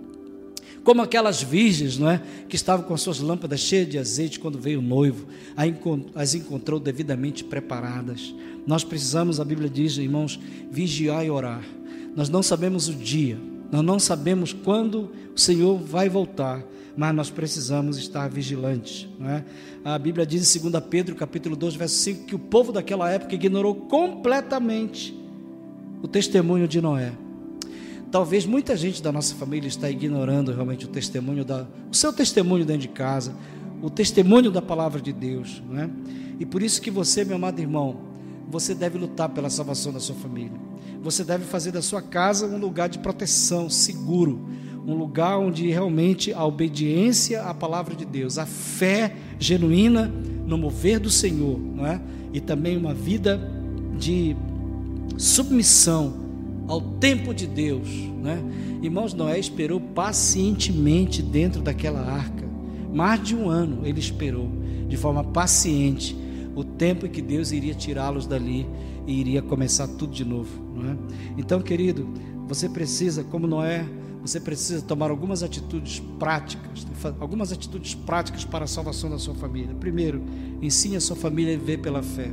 como 0.86 1.02
aquelas 1.02 1.42
virgens, 1.42 1.98
não 1.98 2.08
é, 2.08 2.22
que 2.48 2.56
estavam 2.56 2.86
com 2.86 2.96
suas 2.96 3.20
lâmpadas 3.20 3.60
cheias 3.60 3.90
de 3.90 3.98
azeite 3.98 4.40
quando 4.40 4.60
veio 4.60 4.78
o 4.78 4.84
noivo, 4.84 5.26
as 6.14 6.36
encontrou 6.36 6.80
devidamente 6.80 7.44
preparadas. 7.44 8.36
Nós 8.68 8.84
precisamos, 8.84 9.40
a 9.40 9.44
Bíblia 9.44 9.68
diz, 9.68 9.98
irmãos, 9.98 10.40
vigiar 10.72 11.26
e 11.26 11.32
orar. 11.32 11.64
Nós 12.16 12.30
não 12.30 12.44
sabemos 12.44 12.88
o 12.88 12.94
dia, 12.94 13.36
nós 13.72 13.84
não 13.84 13.98
sabemos 13.98 14.54
quando 14.54 15.10
o 15.36 15.40
Senhor 15.40 15.80
vai 15.80 16.08
voltar, 16.08 16.64
mas 16.96 17.16
nós 17.16 17.32
precisamos 17.32 17.98
estar 17.98 18.30
vigilantes. 18.30 19.08
Não 19.20 19.28
é? 19.28 19.44
A 19.84 19.98
Bíblia 19.98 20.24
diz 20.24 20.56
em 20.56 20.70
2 20.70 20.84
Pedro, 20.88 21.16
capítulo 21.16 21.56
2, 21.56 21.74
verso 21.74 21.96
5, 21.96 22.26
que 22.26 22.36
o 22.36 22.40
povo 22.40 22.72
daquela 22.72 23.10
época 23.12 23.34
ignorou 23.34 23.74
completamente 23.74 25.20
o 26.04 26.08
testemunho 26.08 26.68
de 26.68 26.80
Noé. 26.80 27.25
Talvez 28.16 28.46
muita 28.46 28.78
gente 28.78 29.04
da 29.04 29.12
nossa 29.12 29.36
família 29.36 29.68
está 29.68 29.92
ignorando 29.92 30.54
realmente 30.54 30.86
o 30.86 30.88
testemunho 30.88 31.44
da, 31.44 31.68
o 31.92 31.94
seu 31.94 32.14
testemunho 32.14 32.64
dentro 32.64 32.84
de 32.84 32.88
casa, 32.88 33.36
o 33.82 33.90
testemunho 33.90 34.50
da 34.50 34.62
palavra 34.62 35.02
de 35.02 35.12
Deus, 35.12 35.62
né? 35.70 35.90
E 36.40 36.46
por 36.46 36.64
isso 36.64 36.82
que 36.82 36.90
você, 36.90 37.26
meu 37.26 37.36
amado 37.36 37.60
irmão, 37.60 37.98
você 38.50 38.74
deve 38.74 38.98
lutar 38.98 39.28
pela 39.28 39.50
salvação 39.50 39.92
da 39.92 40.00
sua 40.00 40.16
família. 40.16 40.58
Você 41.04 41.26
deve 41.26 41.44
fazer 41.44 41.74
da 41.74 41.82
sua 41.82 42.02
casa 42.02 42.48
um 42.48 42.58
lugar 42.58 42.88
de 42.88 43.00
proteção, 43.00 43.70
seguro, 43.70 44.48
um 44.88 44.94
lugar 44.94 45.38
onde 45.38 45.70
realmente 45.70 46.32
a 46.32 46.46
obediência 46.46 47.44
à 47.44 47.54
palavra 47.54 47.98
de 47.98 48.06
Deus, 48.06 48.38
a 48.38 48.46
fé 48.46 49.14
genuína 49.38 50.08
no 50.48 50.58
mover 50.58 51.02
do 51.02 51.10
Senhor, 51.10 51.60
não 51.60 51.86
é? 51.86 52.00
E 52.32 52.40
também 52.40 52.78
uma 52.78 52.94
vida 52.94 53.42
de 54.00 54.38
submissão 55.18 56.25
ao 56.68 56.82
tempo 56.82 57.34
de 57.34 57.48
Deus, 57.48 57.88
né? 58.22 58.42
Irmãos, 58.82 59.14
Noé 59.14 59.40
esperou 59.40 59.80
pacientemente 59.80 61.22
dentro 61.22 61.62
daquela 61.62 62.00
arca. 62.00 62.46
Mais 62.94 63.22
de 63.22 63.36
um 63.36 63.50
ano 63.50 63.86
ele 63.86 64.00
esperou, 64.00 64.50
de 64.88 64.98
forma 64.98 65.24
paciente, 65.24 66.16
o 66.56 66.64
tempo 66.64 67.06
em 67.06 67.10
que 67.10 67.22
Deus 67.22 67.52
iria 67.52 67.74
tirá-los 67.74 68.26
dali 68.26 68.66
e 69.06 69.20
iria 69.20 69.42
começar 69.42 69.88
tudo 69.88 70.14
de 70.14 70.24
novo. 70.24 70.50
Não 70.74 70.92
é? 70.92 70.98
Então, 71.38 71.62
querido, 71.62 72.08
você 72.48 72.70
precisa, 72.70 73.24
como 73.24 73.48
Noé, 73.48 73.86
você 74.22 74.40
precisa 74.40 74.82
tomar 74.82 75.12
algumas 75.12 75.44
atitudes 75.44 76.02
práticas, 76.18 76.88
algumas 77.20 77.52
atitudes 77.52 77.94
práticas 77.94 78.44
para 78.44 78.66
a 78.66 78.68
salvação 78.68 79.10
da 79.10 79.20
sua 79.20 79.36
família. 79.36 79.76
Primeiro, 79.76 80.24
ensine 80.62 80.96
a 80.96 81.02
sua 81.02 81.16
família 81.16 81.54
a 81.54 81.58
viver 81.58 81.78
pela 81.78 82.02
fé. 82.02 82.32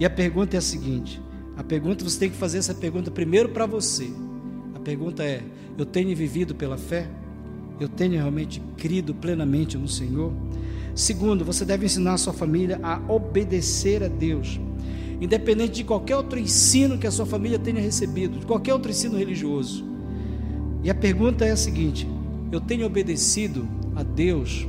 E 0.00 0.04
a 0.04 0.10
pergunta 0.10 0.56
é 0.56 0.58
a 0.58 0.62
seguinte: 0.62 1.20
a 1.56 1.62
pergunta, 1.62 2.04
você 2.04 2.18
tem 2.18 2.30
que 2.30 2.36
fazer 2.36 2.58
essa 2.58 2.74
pergunta 2.74 3.10
primeiro 3.10 3.50
para 3.50 3.66
você. 3.66 4.10
A 4.74 4.78
pergunta 4.78 5.22
é: 5.22 5.42
eu 5.76 5.84
tenho 5.84 6.14
vivido 6.16 6.54
pela 6.54 6.78
fé? 6.78 7.08
Eu 7.78 7.88
tenho 7.88 8.12
realmente 8.12 8.62
crido 8.76 9.14
plenamente 9.14 9.76
no 9.76 9.88
Senhor? 9.88 10.32
Segundo, 10.94 11.44
você 11.44 11.64
deve 11.64 11.86
ensinar 11.86 12.14
a 12.14 12.18
sua 12.18 12.32
família 12.32 12.78
a 12.82 13.00
obedecer 13.08 14.02
a 14.02 14.08
Deus, 14.08 14.60
independente 15.20 15.72
de 15.72 15.84
qualquer 15.84 16.16
outro 16.16 16.38
ensino 16.38 16.98
que 16.98 17.06
a 17.06 17.10
sua 17.10 17.24
família 17.24 17.58
tenha 17.58 17.80
recebido, 17.80 18.40
de 18.40 18.46
qualquer 18.46 18.74
outro 18.74 18.90
ensino 18.90 19.16
religioso. 19.16 19.84
E 20.82 20.90
a 20.90 20.94
pergunta 20.94 21.44
é 21.44 21.50
a 21.50 21.56
seguinte: 21.56 22.06
eu 22.50 22.60
tenho 22.60 22.86
obedecido 22.86 23.66
a 23.94 24.02
Deus, 24.02 24.66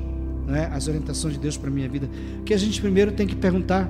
né, 0.48 0.70
as 0.72 0.88
orientações 0.88 1.34
de 1.34 1.40
Deus 1.40 1.58
para 1.58 1.70
minha 1.70 1.88
vida? 1.88 2.10
Que 2.46 2.54
a 2.54 2.58
gente 2.58 2.80
primeiro 2.82 3.12
tem 3.12 3.28
que 3.28 3.36
perguntar 3.36 3.90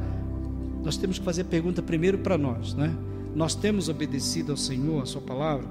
nós 0.83 0.97
temos 0.97 1.17
que 1.17 1.25
fazer 1.25 1.41
a 1.41 1.45
pergunta 1.45 1.81
primeiro 1.81 2.19
para 2.19 2.37
nós, 2.37 2.73
né? 2.73 2.93
Nós 3.33 3.55
temos 3.55 3.89
obedecido 3.89 4.51
ao 4.51 4.57
Senhor, 4.57 5.01
a 5.01 5.05
Sua 5.05 5.21
palavra? 5.21 5.67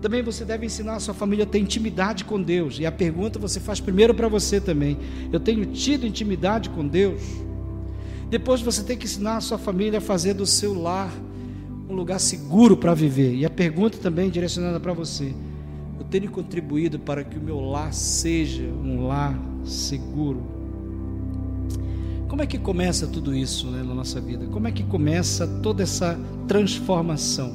Também 0.00 0.22
você 0.22 0.44
deve 0.44 0.64
ensinar 0.64 0.94
a 0.94 1.00
sua 1.00 1.12
família 1.12 1.44
a 1.44 1.46
ter 1.46 1.58
intimidade 1.58 2.24
com 2.24 2.40
Deus. 2.40 2.78
E 2.78 2.86
a 2.86 2.92
pergunta 2.92 3.38
você 3.38 3.58
faz 3.58 3.80
primeiro 3.80 4.14
para 4.14 4.28
você 4.28 4.60
também. 4.60 4.96
Eu 5.32 5.40
tenho 5.40 5.66
tido 5.66 6.06
intimidade 6.06 6.70
com 6.70 6.86
Deus? 6.86 7.20
Depois 8.30 8.60
você 8.60 8.82
tem 8.84 8.96
que 8.96 9.06
ensinar 9.06 9.38
a 9.38 9.40
sua 9.40 9.58
família 9.58 9.98
a 9.98 10.00
fazer 10.00 10.34
do 10.34 10.46
seu 10.46 10.80
lar 10.80 11.12
um 11.88 11.94
lugar 11.94 12.20
seguro 12.20 12.76
para 12.76 12.94
viver. 12.94 13.34
E 13.34 13.44
a 13.44 13.50
pergunta 13.50 13.98
também 13.98 14.30
direcionada 14.30 14.78
para 14.78 14.92
você. 14.92 15.34
Eu 15.98 16.04
tenho 16.04 16.30
contribuído 16.30 16.98
para 16.98 17.24
que 17.24 17.36
o 17.36 17.42
meu 17.42 17.58
lar 17.58 17.92
seja 17.92 18.64
um 18.64 19.06
lar 19.06 19.36
seguro. 19.64 20.57
Como 22.28 22.42
é 22.42 22.46
que 22.46 22.58
começa 22.58 23.06
tudo 23.06 23.34
isso 23.34 23.68
né, 23.68 23.82
na 23.82 23.94
nossa 23.94 24.20
vida? 24.20 24.46
Como 24.46 24.68
é 24.68 24.72
que 24.72 24.82
começa 24.82 25.46
toda 25.62 25.82
essa 25.82 26.20
transformação? 26.46 27.50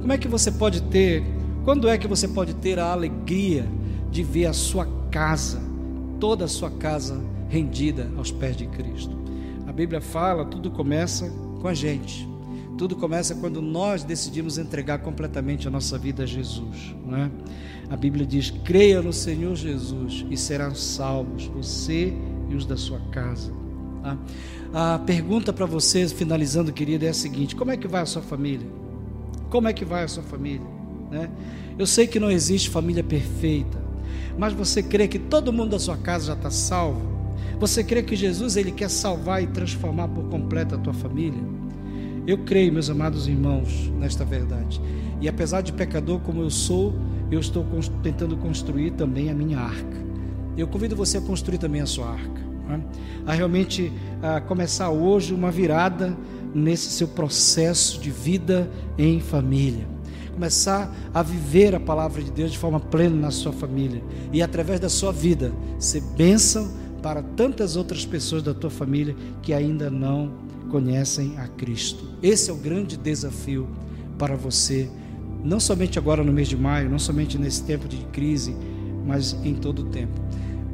Como 0.00 0.12
é 0.12 0.18
que 0.18 0.28
você 0.28 0.50
pode 0.50 0.82
ter, 0.82 1.24
quando 1.64 1.88
é 1.88 1.96
que 1.96 2.06
você 2.06 2.28
pode 2.28 2.54
ter 2.54 2.78
a 2.78 2.92
alegria 2.92 3.66
de 4.10 4.22
ver 4.22 4.46
a 4.46 4.52
sua 4.52 4.86
casa, 5.10 5.62
toda 6.20 6.44
a 6.44 6.48
sua 6.48 6.70
casa 6.70 7.18
rendida 7.48 8.10
aos 8.18 8.30
pés 8.30 8.54
de 8.54 8.66
Cristo? 8.66 9.16
A 9.66 9.72
Bíblia 9.72 10.00
fala, 10.00 10.44
tudo 10.44 10.70
começa 10.70 11.32
com 11.62 11.66
a 11.66 11.72
gente. 11.72 12.28
Tudo 12.76 12.96
começa 12.96 13.34
quando 13.34 13.62
nós 13.62 14.04
decidimos 14.04 14.58
entregar 14.58 14.98
completamente 14.98 15.66
a 15.66 15.70
nossa 15.70 15.96
vida 15.96 16.24
a 16.24 16.26
Jesus. 16.26 16.94
Não 17.06 17.16
é? 17.16 17.30
A 17.88 17.96
Bíblia 17.96 18.26
diz: 18.26 18.50
creia 18.50 19.00
no 19.00 19.12
Senhor 19.12 19.54
Jesus 19.54 20.26
e 20.30 20.36
serão 20.36 20.74
salvos, 20.74 21.46
você 21.46 22.12
e 22.50 22.54
os 22.54 22.66
da 22.66 22.76
sua 22.76 22.98
casa. 23.10 23.61
Tá? 24.02 24.18
A 24.74 24.98
pergunta 24.98 25.52
para 25.52 25.66
você, 25.66 26.08
finalizando, 26.08 26.72
querido, 26.72 27.04
é 27.04 27.08
a 27.08 27.14
seguinte: 27.14 27.54
como 27.54 27.70
é 27.70 27.76
que 27.76 27.86
vai 27.86 28.02
a 28.02 28.06
sua 28.06 28.22
família? 28.22 28.66
Como 29.50 29.68
é 29.68 29.72
que 29.72 29.84
vai 29.84 30.02
a 30.02 30.08
sua 30.08 30.22
família? 30.22 30.66
Né? 31.10 31.30
Eu 31.78 31.86
sei 31.86 32.06
que 32.06 32.18
não 32.18 32.30
existe 32.30 32.70
família 32.70 33.04
perfeita, 33.04 33.78
mas 34.38 34.52
você 34.52 34.82
crê 34.82 35.06
que 35.06 35.18
todo 35.18 35.52
mundo 35.52 35.70
da 35.70 35.78
sua 35.78 35.96
casa 35.96 36.26
já 36.26 36.32
está 36.32 36.50
salvo? 36.50 37.12
Você 37.60 37.84
crê 37.84 38.02
que 38.02 38.16
Jesus 38.16 38.56
ele 38.56 38.72
quer 38.72 38.90
salvar 38.90 39.42
e 39.42 39.46
transformar 39.46 40.08
por 40.08 40.24
completo 40.24 40.74
a 40.74 40.78
tua 40.78 40.92
família? 40.92 41.40
Eu 42.26 42.38
creio, 42.38 42.72
meus 42.72 42.88
amados 42.88 43.28
irmãos, 43.28 43.92
nesta 43.98 44.24
verdade. 44.24 44.80
E 45.20 45.28
apesar 45.28 45.60
de 45.60 45.72
pecador 45.72 46.18
como 46.20 46.42
eu 46.42 46.50
sou, 46.50 46.94
eu 47.30 47.38
estou 47.38 47.64
tentando 48.02 48.36
construir 48.36 48.92
também 48.92 49.30
a 49.30 49.34
minha 49.34 49.58
arca. 49.58 49.96
Eu 50.56 50.66
convido 50.66 50.96
você 50.96 51.18
a 51.18 51.20
construir 51.20 51.58
também 51.58 51.80
a 51.80 51.86
sua 51.86 52.10
arca? 52.10 52.51
A 53.26 53.32
realmente 53.32 53.92
a 54.22 54.40
começar 54.40 54.90
hoje 54.90 55.34
uma 55.34 55.50
virada 55.50 56.16
nesse 56.54 56.90
seu 56.90 57.08
processo 57.08 58.00
de 58.00 58.10
vida 58.10 58.70
em 58.98 59.20
família. 59.20 59.86
Começar 60.32 60.94
a 61.12 61.22
viver 61.22 61.74
a 61.74 61.80
palavra 61.80 62.22
de 62.22 62.30
Deus 62.30 62.52
de 62.52 62.58
forma 62.58 62.80
plena 62.80 63.16
na 63.16 63.30
sua 63.30 63.52
família 63.52 64.02
e 64.32 64.42
através 64.42 64.80
da 64.80 64.88
sua 64.88 65.12
vida 65.12 65.52
ser 65.78 66.00
bênção 66.16 66.70
para 67.02 67.22
tantas 67.22 67.76
outras 67.76 68.06
pessoas 68.06 68.42
da 68.42 68.54
tua 68.54 68.70
família 68.70 69.14
que 69.42 69.52
ainda 69.52 69.90
não 69.90 70.32
conhecem 70.70 71.34
a 71.38 71.48
Cristo. 71.48 72.04
Esse 72.22 72.50
é 72.50 72.52
o 72.52 72.56
grande 72.56 72.96
desafio 72.96 73.68
para 74.18 74.36
você, 74.36 74.88
não 75.44 75.58
somente 75.58 75.98
agora 75.98 76.22
no 76.22 76.32
mês 76.32 76.48
de 76.48 76.56
maio, 76.56 76.88
não 76.88 76.98
somente 76.98 77.36
nesse 77.36 77.64
tempo 77.64 77.88
de 77.88 77.98
crise, 78.06 78.56
mas 79.04 79.36
em 79.44 79.54
todo 79.54 79.82
o 79.82 79.84
tempo. 79.86 80.20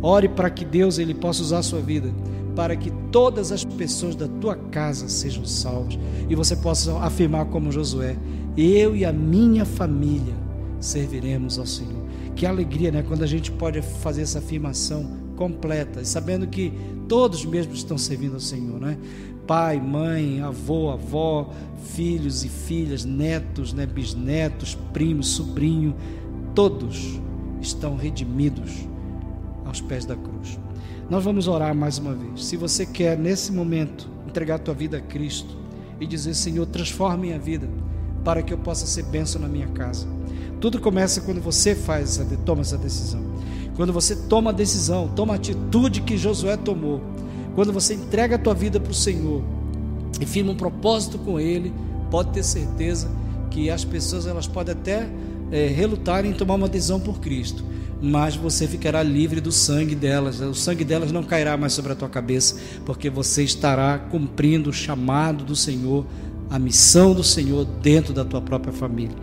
Ore 0.01 0.29
para 0.29 0.51
que 0.51 0.65
Deus 0.65 0.99
ele 0.99 1.15
possa 1.15 1.43
usar 1.43 1.59
a 1.59 1.63
sua 1.63 1.81
vida 1.81 2.13
para 2.59 2.75
que 2.75 2.91
todas 3.13 3.53
as 3.53 3.65
pessoas 3.65 4.17
da 4.17 4.27
tua 4.27 4.57
casa 4.57 5.09
sejam 5.09 5.45
salvas 5.45 5.97
e 6.29 6.35
você 6.35 6.57
possa 6.57 6.99
afirmar 6.99 7.47
como 7.47 7.71
Josué: 7.71 8.17
eu 8.57 8.97
e 8.97 9.05
a 9.05 9.13
minha 9.13 9.65
família 9.65 10.35
serviremos 10.81 11.57
ao 11.57 11.67
Senhor. 11.67 12.03
que 12.35 12.45
alegria, 12.45 12.91
né? 12.91 13.05
Quando 13.07 13.23
a 13.23 13.29
gente 13.29 13.53
pode 13.53 13.81
fazer 13.81 14.23
essa 14.23 14.41
afirmação 14.41 15.09
completa, 15.37 16.05
sabendo 16.05 16.49
que 16.49 16.73
todos 17.07 17.45
mesmo 17.45 17.75
estão 17.75 17.97
servindo 17.97 18.35
ao 18.35 18.41
Senhor, 18.41 18.81
né? 18.81 18.99
Pai, 19.47 19.81
mãe, 19.81 20.41
avô, 20.41 20.91
avó, 20.91 21.53
filhos 21.95 22.45
e 22.45 22.49
filhas, 22.49 23.05
netos, 23.05 23.73
né? 23.73 23.87
bisnetos, 23.87 24.77
primos, 24.93 25.29
sobrinho, 25.29 25.95
todos 26.57 27.21
estão 27.61 27.97
redimidos 27.97 28.89
aos 29.69 29.81
pés 29.81 30.05
da 30.05 30.17
cruz. 30.17 30.59
Nós 31.09 31.23
vamos 31.23 31.47
orar 31.47 31.75
mais 31.75 31.99
uma 31.99 32.15
vez. 32.15 32.47
Se 32.47 32.57
você 32.57 32.85
quer 32.85 33.17
nesse 33.17 33.53
momento 33.53 34.09
entregar 34.27 34.57
a 34.57 34.59
tua 34.59 34.75
vida 34.75 34.99
a 34.99 35.01
Cristo 35.01 35.57
e 36.01 36.07
dizer, 36.07 36.35
Senhor, 36.35 36.67
transforme 36.67 37.29
minha 37.29 37.39
vida 37.39 37.69
para 38.25 38.43
que 38.43 38.53
eu 38.53 38.59
possa 38.59 38.87
ser 38.87 39.05
bênção 39.05 39.41
na 39.41 39.49
minha 39.49 39.69
casa. 39.69 40.07
Tudo 40.61 40.81
começa 40.81 41.21
quando 41.21 41.41
você 41.41 41.75
faz 41.75 42.19
essa, 42.19 42.37
toma 42.45 42.63
essa 42.63 42.77
decisão. 42.77 43.23
Quando 43.77 43.93
você 43.93 44.17
toma 44.17 44.51
a 44.51 44.53
decisão, 44.53 45.09
toma 45.09 45.35
a 45.35 45.37
atitude 45.37 46.03
que 46.03 46.19
Josué 46.19 46.57
tomou. 46.57 47.01
Quando 47.55 47.73
você 47.73 47.95
entrega 47.95 48.35
a 48.35 48.39
tua 48.39 48.55
vida 48.55 48.81
para 48.81 48.91
o 48.91 48.95
Senhor 48.95 49.43
e 50.21 50.27
firma 50.27 50.53
um 50.53 50.57
propósito 50.57 51.19
com 51.19 51.39
Ele, 51.39 51.73
pode 52.11 52.33
ter 52.33 52.43
certeza 52.43 53.09
que 53.51 53.71
as 53.71 53.85
pessoas 53.85 54.27
elas 54.27 54.47
podem 54.47 54.73
até 54.73 55.09
é, 55.51 55.67
relutar 55.69 56.27
em 56.27 56.33
tomar 56.33 56.55
uma 56.57 56.69
decisão 56.69 57.01
por 57.01 57.21
Cristo, 57.21 57.65
mas 58.01 58.37
você 58.37 58.67
ficará 58.67 59.03
livre 59.03 59.41
do 59.41 59.51
sangue 59.51 59.95
delas. 59.95 60.41
O 60.41 60.55
sangue 60.55 60.85
delas 60.85 61.13
não 61.13 61.23
cairá 61.23 61.57
mais 61.57 61.73
sobre 61.73 61.93
a 61.93 61.97
tua 61.97 62.09
cabeça, 62.09 62.57
porque 62.85 63.11
você 63.11 63.43
estará 63.43 63.99
cumprindo 63.99 64.71
o 64.71 64.73
chamado 64.73 65.45
do 65.45 65.57
Senhor, 65.57 66.07
a 66.49 66.59
missão 66.59 67.13
do 67.13 67.25
Senhor 67.25 67.65
dentro 67.65 68.13
da 68.13 68.25
tua 68.25 68.41
própria 68.41 68.73
família. 68.73 69.17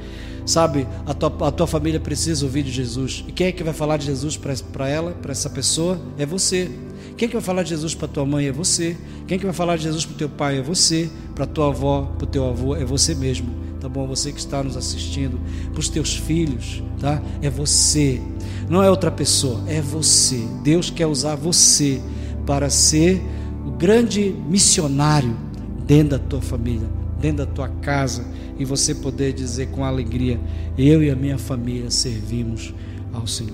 Sabe, 0.46 0.88
a 1.08 1.14
tua, 1.14 1.48
a 1.48 1.52
tua 1.52 1.66
família 1.66 2.00
precisa 2.00 2.46
ouvir 2.46 2.62
de 2.62 2.72
Jesus. 2.72 3.26
E 3.28 3.32
quem 3.32 3.48
é 3.48 3.52
que 3.52 3.64
vai 3.64 3.74
falar 3.74 3.98
de 3.98 4.06
Jesus 4.06 4.38
para 4.38 4.88
ela, 4.88 5.12
para 5.14 5.32
essa 5.32 5.50
pessoa? 5.50 6.00
É 6.20 6.26
você. 6.26 6.70
Quem 7.18 7.26
é 7.26 7.30
que 7.30 7.36
vai 7.36 7.44
falar 7.44 7.64
de 7.64 7.70
Jesus 7.70 7.96
para 7.96 8.08
tua 8.08 8.26
mãe? 8.26 8.46
É 8.46 8.52
você. 8.52 8.96
Quem 9.26 9.38
é 9.38 9.40
que 9.40 9.46
vai 9.46 9.56
falar 9.56 9.78
de 9.78 9.84
Jesus 9.84 10.06
para 10.06 10.18
teu 10.18 10.30
pai? 10.30 10.60
É 10.60 10.62
você. 10.62 11.10
Para 11.34 11.48
tua 11.48 11.70
avó, 11.70 12.14
para 12.18 12.28
teu 12.28 12.48
avô? 12.48 12.76
É 12.76 12.86
você 12.86 13.16
mesmo. 13.16 13.65
Tá 13.86 13.90
bom? 13.90 14.08
Você 14.08 14.32
que 14.32 14.40
está 14.40 14.64
nos 14.64 14.76
assistindo. 14.76 15.40
Para 15.70 15.80
os 15.80 15.90
teus 15.90 16.18
filhos, 16.18 16.82
tá? 17.00 17.22
É 17.40 17.52
você. 17.52 18.20
Não 18.68 18.82
é 18.82 18.90
outra 18.90 19.12
pessoa, 19.12 19.64
é 19.68 19.80
você. 19.80 20.44
Deus 20.64 20.90
quer 20.90 21.06
usar 21.06 21.36
você 21.36 22.02
para 22.48 22.68
ser 22.68 23.22
o 23.64 23.70
grande 23.70 24.36
missionário 24.50 25.38
dentro 25.86 26.18
da 26.18 26.20
tua 26.20 26.42
família, 26.42 26.90
dentro 27.22 27.46
da 27.46 27.52
tua 27.52 27.70
casa 27.70 28.26
e 28.58 28.66
você 28.66 28.96
poder 28.96 29.34
dizer 29.34 29.68
com 29.68 29.86
alegria: 29.86 30.40
eu 30.76 31.04
e 31.04 31.12
a 31.12 31.16
minha 31.16 31.38
família 31.38 31.92
servimos 31.92 32.74
ao 33.14 33.28
Senhor. 33.28 33.54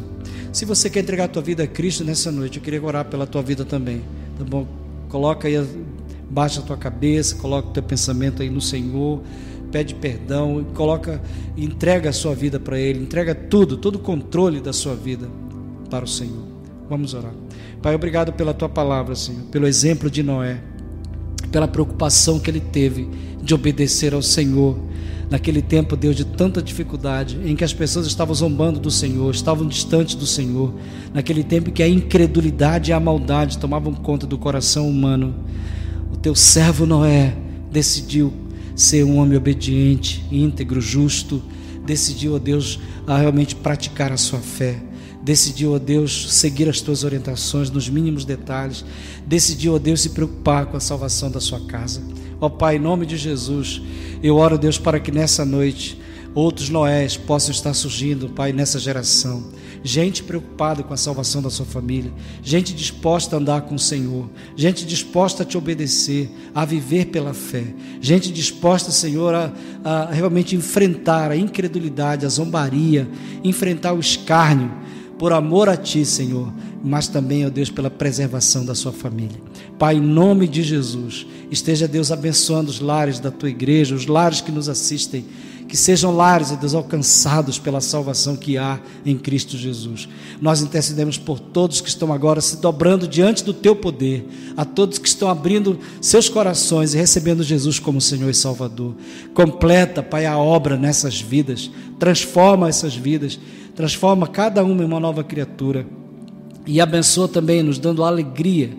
Se 0.54 0.64
você 0.64 0.90
quer 0.90 1.02
entregar 1.02 1.26
a 1.26 1.28
tua 1.28 1.42
vida 1.42 1.64
a 1.64 1.68
Cristo 1.68 2.06
nessa 2.06 2.32
noite, 2.32 2.58
eu 2.58 2.64
queria 2.64 2.82
orar 2.82 3.04
pela 3.04 3.28
tua 3.28 3.42
vida 3.42 3.66
também, 3.66 4.02
tá 4.38 4.46
bom? 4.46 4.66
Coloca 5.10 5.50
aí, 5.50 5.62
baixa 6.30 6.62
a 6.62 6.64
tua 6.64 6.78
cabeça, 6.78 7.36
coloca 7.36 7.68
o 7.68 7.72
teu 7.72 7.84
pensamento 7.84 8.42
aí 8.42 8.50
no 8.50 8.62
Senhor, 8.62 9.22
pede 9.72 9.96
perdão, 9.96 10.66
coloca, 10.74 11.22
entrega 11.58 12.10
a 12.10 12.14
sua 12.14 12.36
vida 12.36 12.60
para 12.60 12.78
Ele, 12.78 13.00
entrega 13.00 13.34
tudo, 13.34 13.78
todo 13.78 13.96
o 13.96 14.00
controle 14.00 14.60
da 14.60 14.74
sua 14.74 14.96
vida 14.96 15.28
para 15.90 16.06
o 16.06 16.08
Senhor. 16.08 16.46
Vamos 16.90 17.14
orar. 17.14 17.34
Pai, 17.82 17.96
obrigado 17.96 18.34
pela 18.34 18.54
tua 18.54 18.70
palavra, 18.70 19.16
Senhor, 19.16 19.44
pelo 19.44 19.66
exemplo 19.66 20.10
de 20.10 20.22
Noé, 20.22 20.62
pela 21.52 21.68
preocupação 21.68 22.40
que 22.40 22.50
ele 22.50 22.60
teve 22.60 23.10
de 23.42 23.54
obedecer 23.54 24.14
ao 24.14 24.22
Senhor 24.22 24.78
naquele 25.32 25.62
tempo, 25.62 25.96
Deus, 25.96 26.14
de 26.14 26.26
tanta 26.26 26.62
dificuldade, 26.62 27.40
em 27.46 27.56
que 27.56 27.64
as 27.64 27.74
pessoas 27.74 28.06
estavam 28.06 28.36
zombando 28.36 28.82
do 28.82 28.92
Senhor, 28.92 29.34
estavam 29.34 29.66
distantes 29.66 30.14
do 30.14 30.26
Senhor, 30.26 30.74
naquele 31.14 31.42
tempo 31.42 31.70
em 31.70 31.74
que 31.74 31.82
a 31.82 31.88
incredulidade 31.88 32.92
e 32.92 32.94
a 32.94 33.00
maldade 33.00 33.58
tomavam 33.58 33.94
conta 33.94 34.28
do 34.28 34.38
coração 34.38 34.90
humano, 34.90 35.34
o 36.12 36.18
teu 36.18 36.36
servo 36.36 36.86
Noé 36.86 37.34
decidiu 37.72 38.34
ser 38.76 39.04
um 39.04 39.18
homem 39.18 39.38
obediente, 39.38 40.26
íntegro, 40.32 40.82
justo, 40.82 41.42
decidiu, 41.86 42.36
ó 42.36 42.40
Deus, 42.40 42.80
a 43.08 43.18
realmente 43.18 43.56
praticar 43.56 44.12
a 44.12 44.18
sua 44.18 44.40
fé. 44.40 44.82
Decidiu, 45.24 45.74
ó 45.74 45.80
Deus, 45.80 46.34
seguir 46.34 46.68
as 46.68 46.82
tuas 46.82 47.04
orientações 47.04 47.70
nos 47.70 47.88
mínimos 47.88 48.26
detalhes, 48.26 48.84
decidiu, 49.26 49.76
ó 49.76 49.80
Deus, 49.80 50.02
se 50.02 50.10
preocupar 50.10 50.66
com 50.66 50.78
a 50.78 50.80
salvação 50.80 51.30
da 51.30 51.40
sua 51.40 51.60
casa. 51.62 52.02
Ó 52.40 52.50
Pai, 52.50 52.78
em 52.78 52.80
nome 52.80 53.06
de 53.06 53.18
Jesus, 53.18 53.82
eu 54.24 54.38
oro, 54.38 54.58
Deus, 54.58 54.80
para 54.80 55.00
que 55.00 55.12
nessa 55.12 55.46
noite 55.46 56.00
outros 56.34 56.70
Noés 56.70 57.18
possam 57.18 57.52
estar 57.52 57.74
surgindo, 57.74 58.30
Pai, 58.30 58.54
nessa 58.54 58.80
geração. 58.80 59.44
Gente 59.84 60.24
preocupada 60.24 60.84
com 60.84 60.94
a 60.94 60.98
salvação 60.98 61.42
da 61.42 61.50
sua 61.50 61.66
família, 61.66 62.12
gente 62.44 62.72
disposta 62.72 63.36
a 63.36 63.40
andar 63.40 63.62
com 63.62 63.74
o 63.74 63.80
Senhor, 63.80 64.30
gente 64.56 64.86
disposta 64.86 65.42
a 65.42 65.46
te 65.46 65.58
obedecer, 65.58 66.30
a 66.54 66.64
viver 66.64 67.06
pela 67.06 67.34
fé, 67.34 67.66
gente 68.00 68.32
disposta, 68.32 68.92
Senhor, 68.92 69.34
a, 69.34 69.52
a 69.84 70.12
realmente 70.12 70.56
enfrentar 70.56 71.32
a 71.32 71.36
incredulidade, 71.36 72.28
a 72.28 72.30
zombaria, 72.30 73.10
enfrentar 73.44 73.94
o 73.94 74.00
escárnio, 74.00 74.72
por 75.18 75.34
amor 75.34 75.70
a 75.70 75.78
Ti, 75.78 76.04
Senhor, 76.04 76.52
mas 76.84 77.08
também, 77.08 77.46
ó 77.46 77.50
Deus, 77.50 77.70
pela 77.70 77.92
preservação 77.92 78.66
da 78.66 78.74
sua 78.74 78.92
família. 78.92 79.40
Pai, 79.78 79.98
em 79.98 80.02
nome 80.02 80.48
de 80.48 80.64
Jesus, 80.64 81.28
esteja 81.52 81.88
Deus 81.88 82.12
abençoando 82.12 82.72
os 82.72 82.80
lares 82.80 83.20
da 83.20 83.30
Tua 83.30 83.50
igreja, 83.50 83.94
os 83.94 84.08
lares 84.08 84.42
que 84.42 84.52
nos 84.52 84.68
assistem, 84.68 85.24
que 85.72 85.78
sejam 85.78 86.14
lares, 86.14 86.52
ó 86.52 86.56
Deus, 86.56 86.76
alcançados 86.76 87.58
pela 87.58 87.80
salvação 87.80 88.36
que 88.36 88.58
há 88.58 88.78
em 89.06 89.18
Cristo 89.18 89.58
Jesus. 89.58 90.10
Nós 90.42 90.62
intercedemos 90.62 91.18
por 91.18 91.40
todos 91.40 91.80
que 91.80 91.88
estão 91.88 92.12
agora 92.12 92.42
se 92.42 92.58
dobrando 92.58 93.08
diante 93.08 93.42
do 93.42 93.54
Teu 93.54 93.74
poder, 93.74 94.28
a 94.58 94.66
todos 94.66 94.98
que 94.98 95.08
estão 95.08 95.30
abrindo 95.30 95.80
seus 96.02 96.28
corações 96.28 96.94
e 96.94 96.98
recebendo 96.98 97.42
Jesus 97.42 97.80
como 97.80 98.02
Senhor 98.02 98.30
e 98.30 98.34
Salvador. 98.34 98.96
Completa, 99.34 100.04
Pai, 100.04 100.26
a 100.26 100.38
obra 100.38 100.76
nessas 100.76 101.22
vidas, 101.22 101.72
transforma 101.98 102.68
essas 102.68 102.94
vidas 102.94 103.40
transforma 103.76 104.28
cada 104.28 104.64
uma 104.64 104.84
em 104.84 104.86
uma 104.86 105.00
nova 105.00 105.24
criatura 105.24 105.86
e 106.68 106.80
abençoa 106.80 107.28
também, 107.28 107.64
nos 107.64 107.80
dando 107.80 108.04
a 108.04 108.08
alegria 108.08 108.70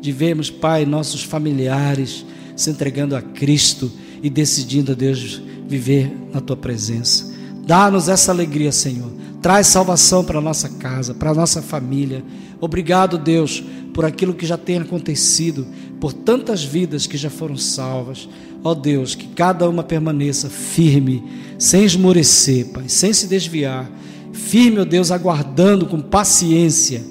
de 0.00 0.12
vermos, 0.12 0.50
Pai, 0.50 0.84
nossos 0.84 1.22
familiares 1.22 2.24
se 2.54 2.70
entregando 2.70 3.16
a 3.16 3.22
Cristo 3.22 3.90
e 4.22 4.30
decidindo, 4.30 4.94
Deus, 4.94 5.42
viver 5.66 6.12
na 6.32 6.40
tua 6.40 6.56
presença. 6.56 7.32
Dá-nos 7.66 8.08
essa 8.08 8.30
alegria, 8.30 8.70
Senhor. 8.70 9.10
Traz 9.40 9.66
salvação 9.66 10.24
para 10.24 10.40
nossa 10.40 10.68
casa, 10.68 11.12
para 11.12 11.34
nossa 11.34 11.60
família. 11.60 12.24
Obrigado, 12.60 13.18
Deus, 13.18 13.62
por 13.92 14.04
aquilo 14.04 14.34
que 14.34 14.46
já 14.46 14.56
tem 14.56 14.78
acontecido, 14.78 15.66
por 16.00 16.12
tantas 16.12 16.62
vidas 16.62 17.06
que 17.06 17.16
já 17.16 17.28
foram 17.28 17.56
salvas. 17.56 18.28
Ó 18.62 18.74
Deus, 18.74 19.16
que 19.16 19.26
cada 19.28 19.68
uma 19.68 19.82
permaneça 19.82 20.48
firme, 20.48 21.24
sem 21.58 21.84
esmorecer, 21.84 22.66
Pai, 22.66 22.84
sem 22.88 23.12
se 23.12 23.26
desviar 23.26 23.90
firme, 24.32 24.80
ó 24.80 24.84
Deus, 24.84 25.10
aguardando 25.10 25.86
com 25.86 26.00
paciência 26.00 27.04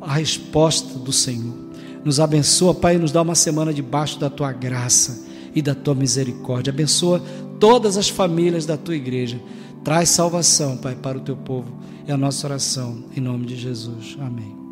a 0.00 0.14
resposta 0.14 0.98
do 0.98 1.12
Senhor. 1.12 1.54
Nos 2.04 2.20
abençoa, 2.20 2.74
Pai, 2.74 2.96
e 2.96 2.98
nos 2.98 3.12
dá 3.12 3.22
uma 3.22 3.34
semana 3.34 3.72
debaixo 3.72 4.18
da 4.18 4.28
tua 4.28 4.52
graça 4.52 5.23
e 5.54 5.62
da 5.62 5.74
tua 5.74 5.94
misericórdia. 5.94 6.72
Abençoa 6.72 7.22
todas 7.60 7.96
as 7.96 8.08
famílias 8.08 8.66
da 8.66 8.76
tua 8.76 8.96
igreja. 8.96 9.40
Traz 9.82 10.08
salvação, 10.08 10.76
Pai, 10.76 10.94
para 10.94 11.18
o 11.18 11.20
teu 11.20 11.36
povo. 11.36 11.72
É 12.06 12.12
a 12.12 12.16
nossa 12.16 12.46
oração, 12.46 13.04
em 13.16 13.20
nome 13.20 13.46
de 13.46 13.56
Jesus. 13.56 14.16
Amém. 14.20 14.63